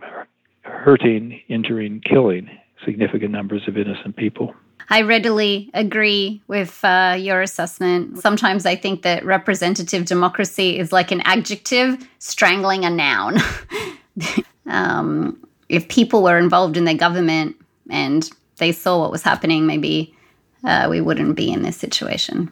[0.61, 2.49] hurting, injuring, killing
[2.85, 4.53] significant numbers of innocent people.
[4.89, 8.19] I readily agree with uh, your assessment.
[8.19, 13.37] Sometimes I think that representative democracy is like an adjective strangling a noun.
[14.67, 15.37] um,
[15.69, 17.55] if people were involved in their government
[17.89, 20.15] and they saw what was happening, maybe
[20.63, 22.51] uh, we wouldn't be in this situation.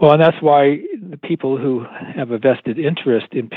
[0.00, 0.80] Well, and that's why
[1.10, 1.84] the people who
[2.16, 3.50] have a vested interest in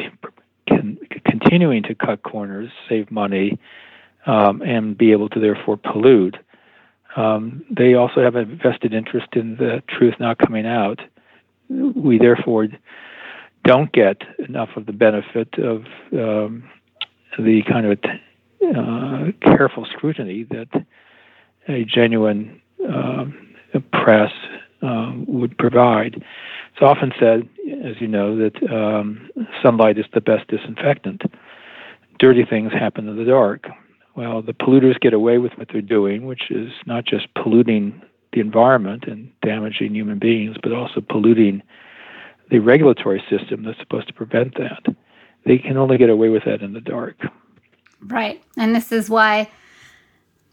[0.67, 3.57] can, continuing to cut corners, save money,
[4.25, 6.37] um, and be able to therefore pollute,
[7.15, 10.99] um, they also have a vested interest in the truth not coming out.
[11.69, 12.67] We therefore
[13.63, 16.63] don't get enough of the benefit of um,
[17.37, 17.99] the kind of
[18.75, 20.85] uh, careful scrutiny that
[21.67, 24.31] a genuine um, press
[24.81, 26.15] uh, would provide.
[26.15, 27.47] It's often said,
[27.83, 29.29] as you know, that um,
[29.61, 31.21] sunlight is the best disinfectant.
[32.19, 33.67] Dirty things happen in the dark.
[34.15, 38.01] Well, the polluters get away with what they're doing, which is not just polluting
[38.31, 41.61] the environment and damaging human beings, but also polluting
[42.49, 44.95] the regulatory system that's supposed to prevent that.
[45.45, 47.15] They can only get away with that in the dark.
[48.01, 48.43] Right.
[48.57, 49.49] And this is why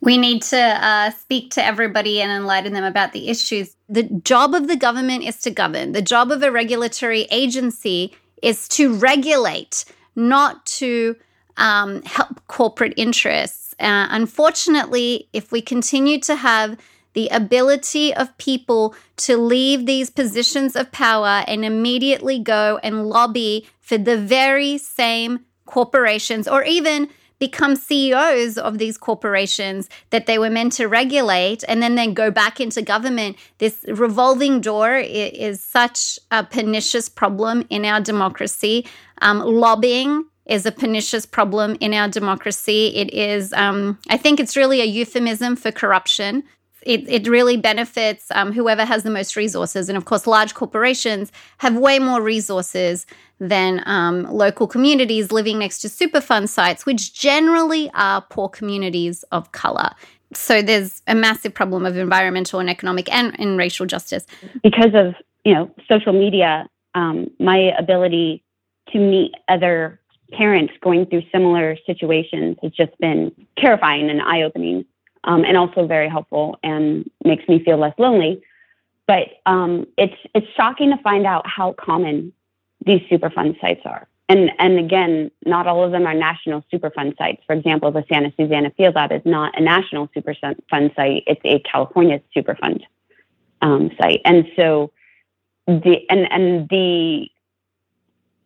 [0.00, 3.76] we need to uh, speak to everybody and enlighten them about the issues.
[3.88, 8.66] The job of the government is to govern, the job of a regulatory agency is
[8.68, 9.84] to regulate,
[10.16, 11.16] not to
[11.56, 13.74] um, help corporate interests.
[13.78, 16.78] Uh, unfortunately, if we continue to have
[17.12, 23.66] the ability of people to leave these positions of power and immediately go and lobby
[23.80, 27.08] for the very same corporations or even
[27.40, 32.30] become CEOs of these corporations that they were meant to regulate and then then go
[32.30, 33.36] back into government.
[33.58, 38.86] This revolving door is, such a pernicious problem in our democracy.
[39.22, 42.88] Um, lobbying is a pernicious problem in our democracy.
[42.94, 46.44] It is, um, I think it's really a euphemism for corruption
[46.82, 49.88] it, it really benefits um, whoever has the most resources.
[49.88, 53.06] And of course, large corporations have way more resources
[53.38, 59.52] than um, local communities living next to Superfund sites, which generally are poor communities of
[59.52, 59.90] color.
[60.34, 64.26] So there's a massive problem of environmental and economic and, and racial justice.
[64.62, 68.44] Because of you know social media, um, my ability
[68.92, 70.00] to meet other
[70.32, 74.84] parents going through similar situations has just been terrifying and eye opening
[75.24, 78.42] um, and also very helpful and makes me feel less lonely.
[79.06, 82.32] But um, it's it's shocking to find out how common
[82.84, 84.08] these Superfund sites are.
[84.28, 87.42] And and again, not all of them are national Superfund sites.
[87.46, 91.58] For example, the Santa Susana Field Lab is not a national Superfund site; it's a
[91.60, 92.82] California Superfund
[93.62, 94.20] um, site.
[94.24, 94.92] And so
[95.66, 97.28] the and and the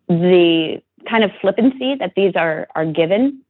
[0.08, 3.42] the kind of flippancy that these are are given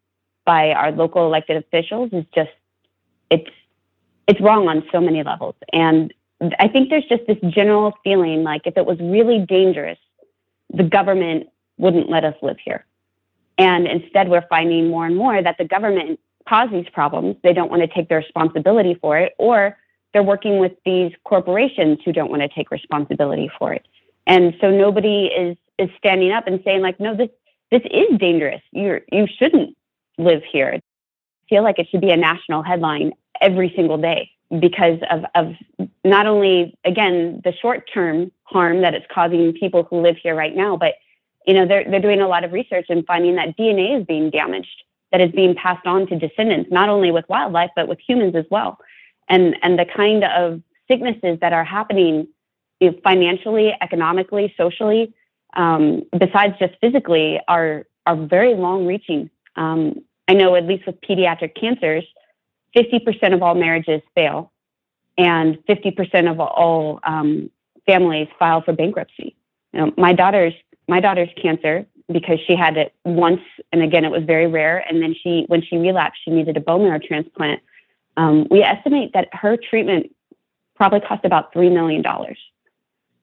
[0.45, 2.51] by our local elected officials is just
[3.35, 3.51] it's
[4.27, 5.55] it's wrong on so many levels.
[5.73, 6.15] And
[6.59, 9.99] I think there's just this general feeling like if it was really dangerous,
[10.73, 12.87] the government wouldn't let us live here.
[13.59, 17.37] And instead, we're finding more and more that the government caused these problems.
[17.43, 19.77] They don't want to take the responsibility for it, or
[20.13, 23.87] they're working with these corporations who don't want to take responsibility for it.
[24.27, 27.31] And so nobody is is standing up and saying like, no, this
[27.71, 28.63] this is dangerous.
[28.73, 29.77] You you shouldn't
[30.19, 30.81] live here
[31.45, 34.31] I feel like it should be a national headline every single day
[34.61, 35.55] because of, of
[36.05, 40.55] not only again the short term harm that it's causing people who live here right
[40.55, 40.95] now, but
[41.47, 44.31] you know they're they're doing a lot of research and finding that DNA is being
[44.31, 48.35] damaged, that is being passed on to descendants, not only with wildlife but with humans
[48.37, 48.79] as well,
[49.29, 52.29] and and the kind of sicknesses that are happening
[52.81, 55.15] you know, financially, economically, socially,
[55.57, 59.31] um, besides just physically, are are very long reaching.
[59.57, 62.05] Um, I know at least with pediatric cancers,
[62.75, 64.53] 50% of all marriages fail,
[65.17, 67.51] and 50% of all um,
[67.87, 69.37] families file for bankruptcy.
[69.73, 70.55] You know, my daughter's
[70.87, 73.41] my daughter's cancer because she had it once,
[73.73, 74.79] and again it was very rare.
[74.89, 77.63] And then she, when she relapsed, she needed a bone marrow transplant.
[78.17, 80.15] Um, we estimate that her treatment
[80.77, 82.39] probably cost about three million dollars,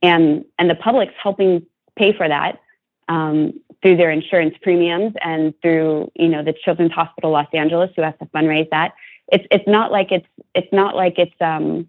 [0.02, 1.65] and and the public's helping
[1.95, 2.60] pay for that.
[3.07, 8.02] Um, through their insurance premiums and through you know the Children's Hospital Los Angeles who
[8.02, 8.94] has to fundraise that.
[9.32, 11.88] It's it's not like it's it's not like it's um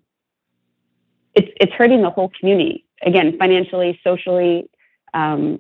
[1.35, 2.85] it's it's hurting the whole community.
[3.05, 4.71] Again financially socially
[5.13, 5.59] um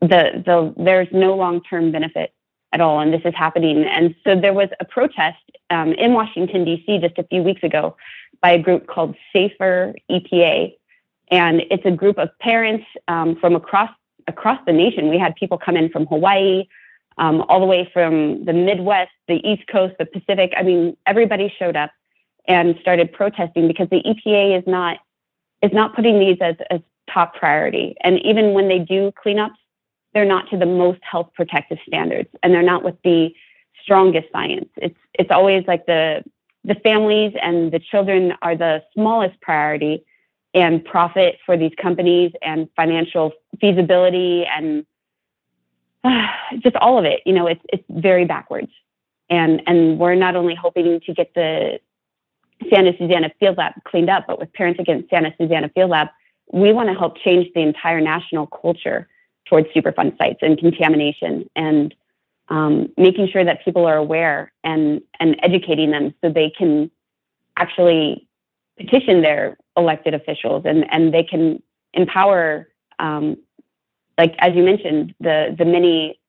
[0.00, 2.32] the the there's no long term benefit
[2.72, 3.84] at all and this is happening.
[3.84, 5.38] And so there was a protest
[5.70, 7.96] um, in washington d.c just a few weeks ago
[8.42, 10.74] by a group called safer epa
[11.30, 13.90] and it's a group of parents um, from across
[14.26, 15.08] across the nation.
[15.08, 16.64] We had people come in from hawaii
[17.18, 20.52] um, all the way from the Midwest, the East Coast, the Pacific.
[20.56, 21.90] I mean, everybody showed up
[22.48, 24.98] and started protesting because the EPA is not
[25.62, 26.80] is not putting these as, as
[27.12, 27.94] top priority.
[28.02, 29.56] And even when they do cleanups,
[30.14, 33.32] they're not to the most health protective standards, and they're not with the
[33.82, 34.68] strongest science.
[34.76, 36.24] It's it's always like the
[36.64, 40.04] the families and the children are the smallest priority,
[40.54, 44.84] and profit for these companies and financial feasibility and
[46.60, 47.20] just all of it.
[47.26, 48.70] You know, it's it's very backwards,
[49.28, 51.80] and and we're not only hoping to get the
[52.68, 56.08] Santa Susana Field Lab cleaned up, but with Parents Against Santa Susana Field Lab,
[56.52, 59.08] we want to help change the entire national culture
[59.46, 61.94] towards Superfund sites and contamination, and
[62.48, 66.90] um, making sure that people are aware and and educating them so they can
[67.56, 68.26] actually
[68.78, 71.62] petition their elected officials and and they can
[71.92, 72.68] empower
[72.98, 73.36] um,
[74.20, 76.20] like as you mentioned, the the many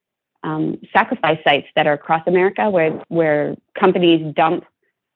[0.44, 4.64] um, sacrifice sites that are across America, where where companies dump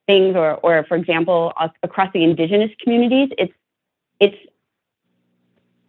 [0.10, 1.54] things, or or for example,
[1.88, 3.54] across the indigenous communities, it's
[4.20, 4.40] it's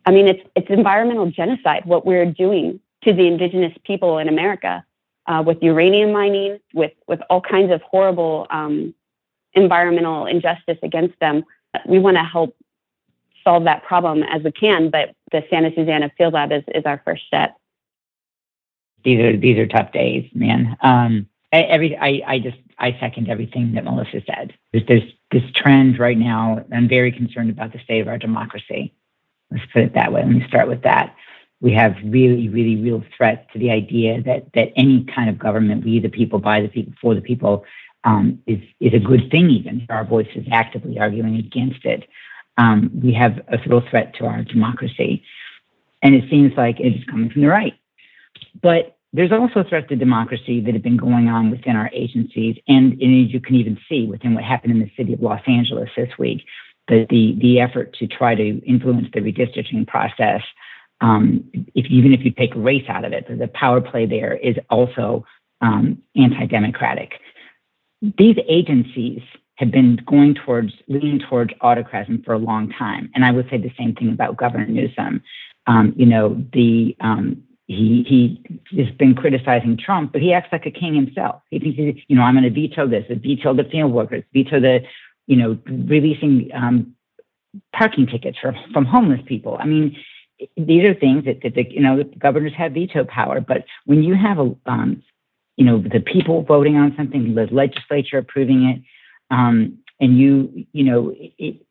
[0.07, 4.85] I mean, it's it's environmental genocide what we're doing to the indigenous people in America
[5.27, 8.95] uh, with uranium mining, with with all kinds of horrible um,
[9.55, 11.45] environmental injustice against them.
[11.85, 12.55] We want to help
[13.47, 17.01] solve that problem as we can, but the Santa Susana Field Lab is, is our
[17.05, 17.57] first step.
[19.05, 20.77] These are these are tough days, man.
[20.81, 24.53] Um, every I, I just I second everything that Melissa said.
[24.73, 26.65] There's, there's this trend right now.
[26.73, 28.95] I'm very concerned about the state of our democracy.
[29.51, 30.23] Let's put it that way.
[30.23, 31.15] Let me start with that.
[31.61, 35.85] We have really, really real threats to the idea that that any kind of government,
[35.85, 37.65] we the people, by the people, for the people,
[38.03, 39.51] um, is is a good thing.
[39.51, 42.09] Even our voices actively arguing against it
[42.57, 45.23] um, we have a real threat to our democracy.
[46.03, 47.75] And it seems like it is coming from the right.
[48.63, 52.57] But there's also a threat to democracy that have been going on within our agencies.
[52.69, 55.89] And, and you can even see within what happened in the city of Los Angeles
[55.97, 56.45] this week,
[56.89, 60.43] the, the, the effort to try to influence the redistricting process.
[61.01, 64.57] Um, if, even if you take race out of it, the power play there is
[64.71, 65.25] also
[65.61, 67.13] um, anti democratic.
[68.03, 69.23] These agencies
[69.57, 73.11] have been going towards leaning towards autocracy for a long time.
[73.15, 75.23] And I would say the same thing about Governor Newsom.
[75.67, 80.67] Um, you know, the um, he he has been criticizing Trump, but he acts like
[80.67, 81.43] a king himself.
[81.51, 84.61] He thinks, he's, you know, I'm going to veto this, veto the field workers, veto
[84.61, 84.81] the,
[85.27, 86.95] you know, releasing um,
[87.73, 89.57] parking tickets for, from homeless people.
[89.59, 89.97] I mean,
[90.57, 93.41] these are things that, that the, you know, the governors have veto power.
[93.41, 95.03] But when you have a, um,
[95.57, 98.83] you know, the people voting on something, the legislature approving it,
[99.31, 101.67] um, and you, you know, it,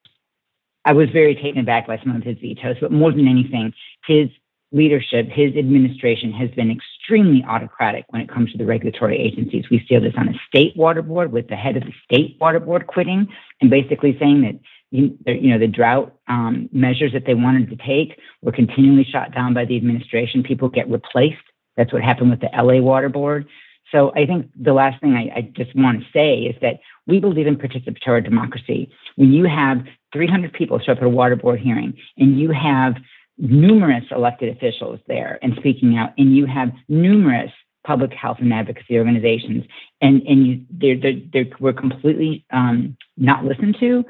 [0.83, 3.73] I was very taken aback by some of his vetoes, but more than anything,
[4.05, 4.29] his
[4.71, 9.65] leadership, his administration has been extremely autocratic when it comes to the regulatory agencies.
[9.71, 12.59] We see this on a state water board with the head of the state water
[12.59, 13.27] board quitting
[13.61, 14.59] and basically saying that
[14.91, 19.53] you know the drought um, measures that they wanted to take were continually shot down
[19.53, 20.43] by the administration.
[20.43, 21.37] People get replaced.
[21.77, 23.47] That's what happened with the LA Water Board.
[23.95, 27.21] So I think the last thing I, I just want to say is that we
[27.21, 28.91] believe in participatory democracy.
[29.15, 32.95] When you have 300 people show up at a water board hearing and you have
[33.37, 37.51] numerous elected officials there and speaking out, and you have numerous
[37.87, 39.63] public health and advocacy organizations,
[40.01, 44.03] and and you they're they're, they're we're completely um, not listened to.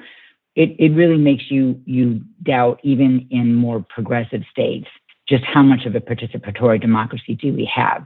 [0.56, 4.88] It it really makes you you doubt even in more progressive states
[5.30, 8.06] just how much of a participatory democracy do we have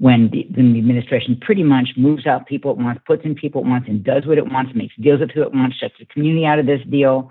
[0.00, 3.66] when the, the administration pretty much moves out people it wants, puts in people it
[3.66, 6.46] wants, and does what it wants, makes deals with who it wants, shuts the community
[6.46, 7.30] out of this deal,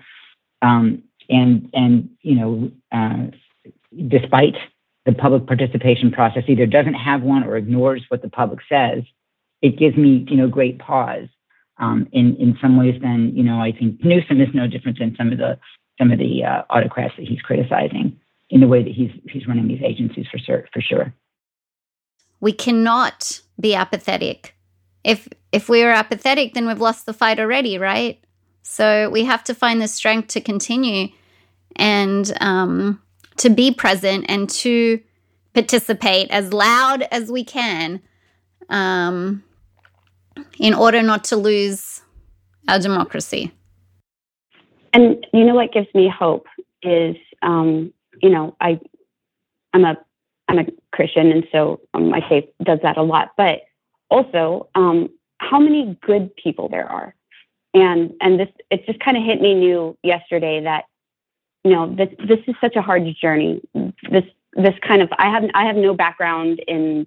[0.62, 3.26] um, and and you know, uh,
[4.06, 4.54] despite
[5.04, 9.02] the public participation process either doesn't have one or ignores what the public says,
[9.62, 11.26] it gives me you know great pause.
[11.78, 15.16] Um, in in some ways, then you know I think Newsom is no different than
[15.16, 15.58] some of the
[15.98, 18.16] some of the uh, autocrats that he's criticizing
[18.48, 21.12] in the way that he's he's running these agencies for sure for sure.
[22.40, 24.54] We cannot be apathetic.
[25.04, 28.22] If if we are apathetic, then we've lost the fight already, right?
[28.62, 31.08] So we have to find the strength to continue
[31.76, 33.02] and um,
[33.38, 35.00] to be present and to
[35.54, 38.00] participate as loud as we can.
[38.68, 39.42] Um,
[40.58, 42.02] in order not to lose
[42.68, 43.52] our democracy?
[44.92, 46.46] And you know what gives me hope
[46.82, 47.92] is, um,
[48.22, 48.80] you know, I,
[49.72, 49.96] I'm a,
[50.50, 53.32] I'm a Christian, and so um, my faith does that a lot.
[53.36, 53.62] But
[54.10, 55.08] also, um,
[55.38, 57.14] how many good people there are,
[57.72, 60.86] and and this, it just kind of hit me new yesterday that,
[61.62, 63.62] you know, this this is such a hard journey.
[64.10, 64.24] This
[64.54, 67.06] this kind of I have I have no background in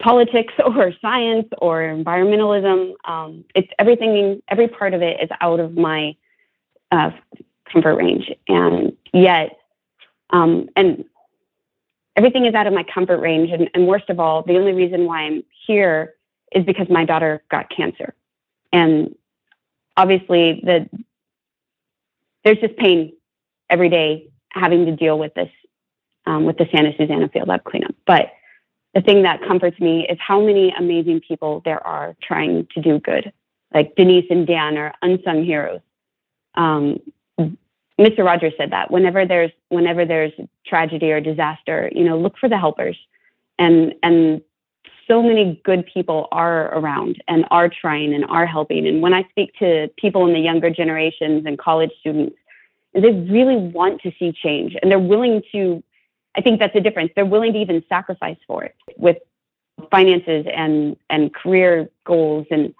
[0.00, 2.94] politics or science or environmentalism.
[3.04, 4.42] Um, it's everything.
[4.48, 6.16] Every part of it is out of my
[6.90, 7.12] uh,
[7.72, 9.56] comfort range, and yet,
[10.30, 11.04] um, and
[12.20, 13.50] everything is out of my comfort range.
[13.50, 16.14] And, and worst of all, the only reason why I'm here
[16.52, 18.14] is because my daughter got cancer,
[18.72, 19.14] and
[19.96, 20.88] obviously the
[22.44, 23.14] there's just pain
[23.70, 25.48] every day having to deal with this
[26.26, 28.32] um, with the Santa Susana Field Lab cleanup, but
[28.94, 32.98] the thing that comforts me is how many amazing people there are trying to do
[32.98, 33.32] good.
[33.72, 35.80] Like Denise and Dan are unsung heroes.
[36.56, 36.98] Um,
[37.98, 38.24] Mr.
[38.24, 40.32] Rogers said that whenever there's whenever there's
[40.66, 42.96] tragedy or disaster, you know, look for the helpers,
[43.58, 44.40] and and
[45.06, 48.86] so many good people are around and are trying and are helping.
[48.86, 52.36] And when I speak to people in the younger generations and college students,
[52.94, 55.82] they really want to see change and they're willing to
[56.36, 57.12] I think that's a difference.
[57.14, 59.18] They're willing to even sacrifice for it with
[59.90, 62.74] finances and and career goals, and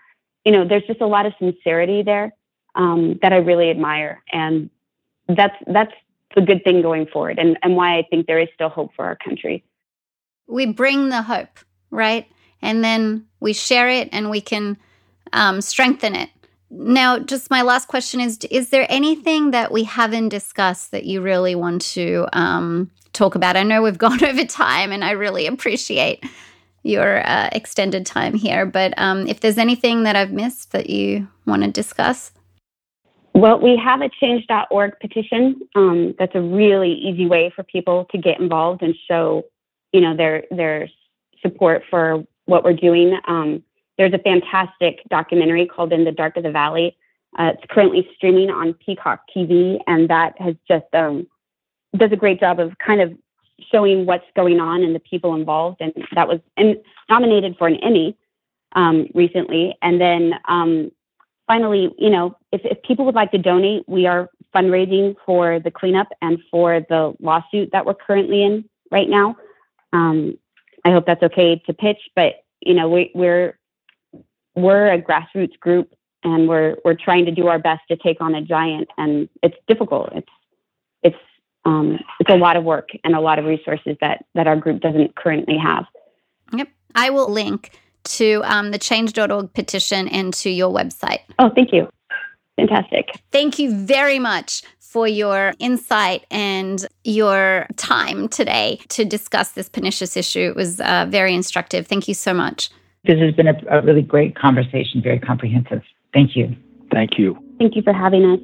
[0.44, 2.32] you know, there's just a lot of sincerity there
[2.74, 4.70] um, that I really admire, and
[5.36, 5.92] that's that's
[6.34, 9.04] the good thing going forward, and and why I think there is still hope for
[9.04, 9.64] our country.
[10.46, 11.58] We bring the hope,
[11.90, 12.26] right,
[12.62, 14.76] and then we share it, and we can
[15.32, 16.30] um, strengthen it.
[16.70, 21.20] Now, just my last question is Is there anything that we haven't discussed that you
[21.20, 23.56] really want to um, talk about.
[23.56, 26.24] I know we've gone over time and I really appreciate
[26.82, 28.64] your uh, extended time here.
[28.64, 32.32] But um, if there's anything that I've missed that you want to discuss.
[33.34, 35.60] Well, we have a change.org petition.
[35.74, 39.44] Um, that's a really easy way for people to get involved and show,
[39.92, 40.88] you know, their their
[41.40, 43.18] support for what we're doing.
[43.28, 43.62] Um,
[43.98, 46.96] there's a fantastic documentary called In the Dark of the Valley.
[47.38, 51.26] Uh, it's currently streaming on Peacock TV, and that has just um,
[51.96, 53.12] does a great job of kind of
[53.70, 55.80] showing what's going on and the people involved.
[55.80, 56.76] And that was and
[57.08, 58.16] nominated for an Emmy
[58.72, 59.76] um, recently.
[59.82, 60.90] And then um,
[61.50, 65.70] finally, you know, if, if people would like to donate, we are fundraising for the
[65.70, 69.36] cleanup and for the lawsuit that we're currently in right now.
[69.92, 70.38] Um,
[70.84, 73.58] I hope that's okay to pitch, but you know, we, we're
[74.54, 78.36] we're a grassroots group and we're we're trying to do our best to take on
[78.36, 80.10] a giant, and it's difficult.
[80.12, 80.28] It's
[81.02, 81.16] it's
[81.64, 84.80] um, it's a lot of work and a lot of resources that that our group
[84.80, 85.84] doesn't currently have.
[86.52, 87.72] Yep, I will link
[88.04, 91.20] to um, the Change.org petition and to your website.
[91.38, 91.88] Oh, thank you.
[92.56, 93.10] Fantastic.
[93.32, 100.16] Thank you very much for your insight and your time today to discuss this pernicious
[100.16, 100.48] issue.
[100.48, 101.86] It was uh, very instructive.
[101.86, 102.70] Thank you so much.
[103.04, 105.82] This has been a, a really great conversation, very comprehensive.
[106.12, 106.54] Thank you.
[106.92, 107.38] Thank you.
[107.58, 108.40] Thank you for having us.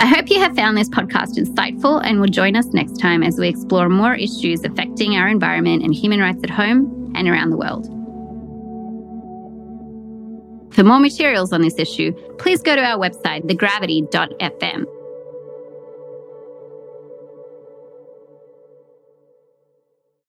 [0.00, 3.36] I hope you have found this podcast insightful and will join us next time as
[3.36, 7.56] we explore more issues affecting our environment and human rights at home and around the
[7.56, 7.86] world.
[10.72, 14.84] For more materials on this issue, please go to our website, thegravity.fm.